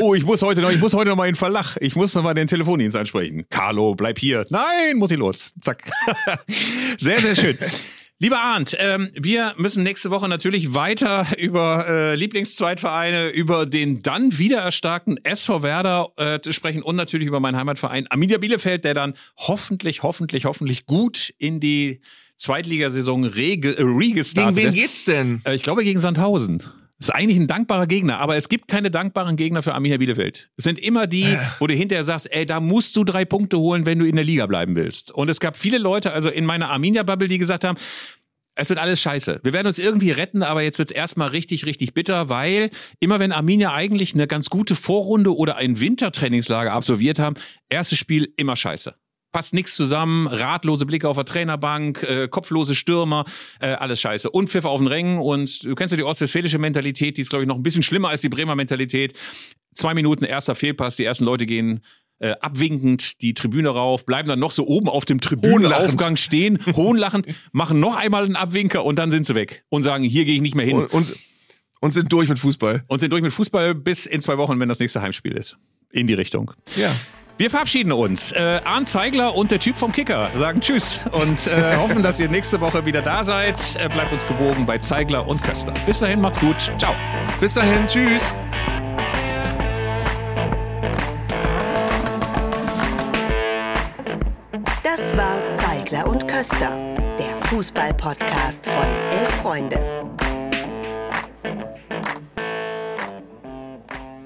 [0.00, 1.76] Oh, ich muss heute noch, ich muss heute noch mal in Verlach.
[1.80, 3.46] Ich muss noch mal den Telefondienst einsprechen.
[3.50, 4.46] Carlo, bleib hier.
[4.50, 5.52] Nein, muss ich los.
[5.60, 5.90] Zack.
[7.00, 7.58] sehr, sehr schön.
[8.22, 14.38] Lieber Arndt, ähm, wir müssen nächste Woche natürlich weiter über äh, Lieblingszweitvereine, über den dann
[14.38, 19.14] wieder erstarkten SV Werder äh, sprechen und natürlich über meinen Heimatverein Arminia Bielefeld, der dann
[19.36, 22.00] hoffentlich, hoffentlich, hoffentlich gut in die
[22.36, 25.42] Zweitligasaison rege, äh, regestartet Gegen wen geht's denn?
[25.44, 26.62] Äh, Ich glaube gegen Sandhausen.
[27.02, 30.50] Ist eigentlich ein dankbarer Gegner, aber es gibt keine dankbaren Gegner für Arminia Bielefeld.
[30.56, 33.86] Es sind immer die, wo du hinterher sagst, ey, da musst du drei Punkte holen,
[33.86, 35.10] wenn du in der Liga bleiben willst.
[35.10, 37.76] Und es gab viele Leute, also in meiner Arminia-Bubble, die gesagt haben,
[38.54, 39.40] es wird alles scheiße.
[39.42, 43.32] Wir werden uns irgendwie retten, aber jetzt wird's erstmal richtig, richtig bitter, weil immer wenn
[43.32, 47.34] Arminia eigentlich eine ganz gute Vorrunde oder ein Wintertrainingslager absolviert haben,
[47.68, 48.94] erstes Spiel immer scheiße.
[49.32, 53.24] Passt nichts zusammen, ratlose Blicke auf der Trainerbank, äh, kopflose Stürmer,
[53.60, 54.30] äh, alles scheiße.
[54.30, 57.44] Und Pfiff auf den Rängen und du kennst ja die ostwestfälische Mentalität, die ist, glaube
[57.44, 59.18] ich, noch ein bisschen schlimmer als die Bremer Mentalität.
[59.74, 61.80] Zwei Minuten erster Fehlpass, die ersten Leute gehen
[62.22, 67.26] äh, abwinkend die Tribüne rauf, bleiben dann noch so oben auf dem Tribünenaufgang stehen, hohnlachend,
[67.50, 70.40] machen noch einmal einen Abwinker und dann sind sie weg und sagen, hier gehe ich
[70.40, 70.76] nicht mehr hin.
[70.76, 71.16] Und, und,
[71.80, 72.84] und sind durch mit Fußball.
[72.86, 75.58] Und sind durch mit Fußball bis in zwei Wochen, wenn das nächste Heimspiel ist.
[75.90, 76.52] In die Richtung.
[76.76, 76.94] Ja.
[77.38, 78.32] Wir verabschieden uns.
[78.32, 82.28] Äh, Arndt Zeigler und der Typ vom Kicker sagen Tschüss und äh, hoffen, dass ihr
[82.28, 83.76] nächste Woche wieder da seid.
[83.76, 85.72] Äh, bleibt uns gewogen bei Zeigler und Köster.
[85.86, 86.72] Bis dahin, macht's gut.
[86.78, 86.94] Ciao.
[87.40, 88.32] Bis dahin, tschüss.
[94.82, 96.78] Das war Zeigler und Köster,
[97.18, 100.02] der Fußball-Podcast von Elf Freunde.